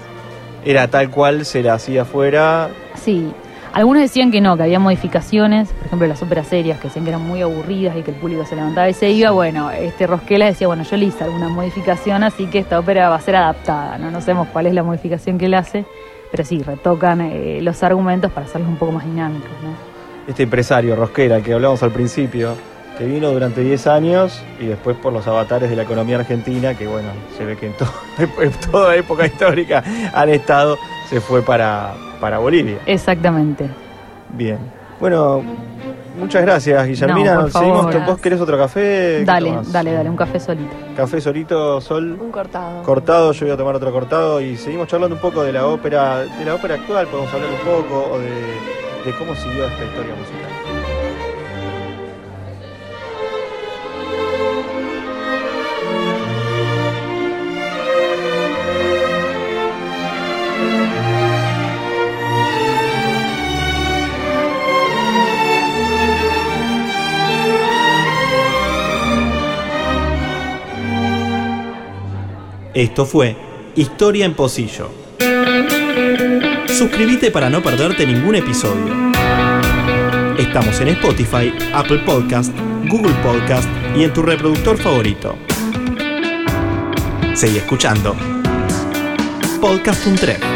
Era 0.66 0.88
tal 0.88 1.12
cual 1.12 1.46
se 1.46 1.62
la 1.62 1.76
hacía 1.76 2.02
afuera. 2.02 2.70
Sí, 2.96 3.32
algunos 3.74 4.04
decían 4.04 4.32
que 4.32 4.40
no, 4.40 4.56
que 4.56 4.64
había 4.64 4.78
modificaciones, 4.78 5.70
por 5.70 5.88
ejemplo 5.88 6.08
las 6.08 6.22
óperas 6.22 6.48
serias, 6.48 6.80
que 6.80 6.90
decían 6.90 7.06
que 7.06 7.10
eran 7.10 7.28
muy 7.28 7.42
aburridas 7.42 7.98
y 7.98 8.04
que 8.04 8.12
el 8.12 8.18
público 8.18 8.46
se 8.46 8.56
levantaba 8.56 8.88
y 8.88 8.94
se 8.94 9.10
iba. 9.10 9.32
Bueno, 9.32 9.72
este 9.72 10.06
Rosquela 10.06 10.46
decía, 10.46 10.68
bueno, 10.68 10.84
yo 10.84 10.96
le 10.96 11.06
hice 11.06 11.24
alguna 11.24 11.50
modificación, 11.50 12.24
así 12.24 12.46
que 12.46 12.60
esta 12.60 12.80
ópera 12.80 13.10
va 13.10 13.16
a 13.16 13.22
ser 13.22 13.36
adaptada, 13.36 13.98
¿no? 13.98 14.12
No 14.12 14.22
sabemos 14.22 14.50
cuál 14.54 14.68
es 14.68 14.76
la 14.76 14.84
modificación 14.84 15.40
que 15.40 15.48
él 15.48 15.56
hace, 15.56 15.86
pero 16.32 16.46
sí, 16.46 16.62
retocan 16.62 17.22
eh, 17.22 17.62
los 17.62 17.82
argumentos 17.82 18.32
para 18.32 18.46
hacerlos 18.46 18.70
un 18.70 18.78
poco 18.78 18.92
más 18.92 19.06
dinámicos, 19.06 19.50
¿no? 19.64 19.74
Este 20.28 20.44
empresario 20.44 20.96
Rosquera, 20.96 21.42
que 21.42 21.54
hablábamos 21.54 21.82
al 21.82 21.92
principio, 21.92 22.56
que 22.98 23.06
vino 23.06 23.32
durante 23.32 23.62
10 23.62 23.88
años 23.88 24.44
y 24.60 24.68
después 24.68 24.96
por 24.98 25.12
los 25.12 25.26
avatares 25.26 25.72
de 25.72 25.76
la 25.76 25.82
economía 25.82 26.20
argentina, 26.20 26.76
que 26.76 26.86
bueno, 26.86 27.10
se 27.36 27.44
ve 27.44 27.58
que 27.58 27.66
en 27.66 28.54
toda 28.72 28.96
época 28.96 29.26
histórica 29.26 29.84
han 30.14 30.30
estado, 30.30 30.78
se 31.10 31.20
fue 31.20 31.42
para, 31.42 31.96
para 32.24 32.38
Bolivia. 32.38 32.78
Exactamente. 32.86 33.70
Bien. 34.30 34.58
Bueno, 34.98 35.44
muchas 36.18 36.42
gracias, 36.42 36.88
Guillermina. 36.88 37.36
No, 37.36 37.42
por 37.42 37.52
favor. 37.52 37.92
Seguimos, 37.92 38.08
¿Vos 38.08 38.20
querés 38.22 38.40
otro 38.40 38.58
café? 38.58 38.80
¿Qué 39.20 39.26
Dale, 39.26 39.60
dale, 39.74 39.92
dale, 39.92 40.10
un 40.10 40.16
café 40.16 40.40
solito. 40.40 40.74
Café 40.96 41.20
solito, 41.20 41.82
sol. 41.82 42.18
Un 42.22 42.32
cortado. 42.32 42.82
Cortado, 42.84 43.34
yo 43.34 43.46
voy 43.46 43.54
a 43.54 43.58
tomar 43.58 43.76
otro 43.76 43.92
cortado 43.92 44.40
y 44.40 44.56
seguimos 44.56 44.88
charlando 44.88 45.18
un 45.18 45.22
poco 45.22 45.44
de 45.44 45.52
la 45.52 45.68
ópera, 45.68 46.20
de 46.20 46.46
la 46.46 46.56
ópera 46.56 46.76
actual, 46.76 47.08
podemos 47.08 47.34
hablar 47.34 47.50
un 47.50 47.60
poco, 47.60 48.14
o 48.14 48.20
de, 48.20 48.30
de 48.30 49.18
cómo 49.20 49.36
siguió 49.36 49.66
esta 49.66 49.84
historia 49.84 50.16
musical. 50.16 50.53
Esto 72.74 73.06
fue 73.06 73.36
Historia 73.76 74.26
en 74.26 74.34
Pocillo. 74.34 74.90
Suscríbete 76.68 77.30
para 77.30 77.50
no 77.50 77.62
perderte 77.62 78.06
ningún 78.08 78.34
episodio. 78.36 79.12
Estamos 80.40 80.82
en 80.82 80.88
Spotify, 80.90 81.54
Apple 81.72 82.00
Podcast, 82.00 82.52
Google 82.90 83.14
Podcast 83.22 83.70
y 83.96 84.04
en 84.04 84.14
tu 84.14 84.24
reproductor 84.24 84.78
favorito. 84.78 85.36
Seguí 87.36 87.58
escuchando. 87.58 88.16
Podcast 89.62 90.08
Untrep. 90.08 90.53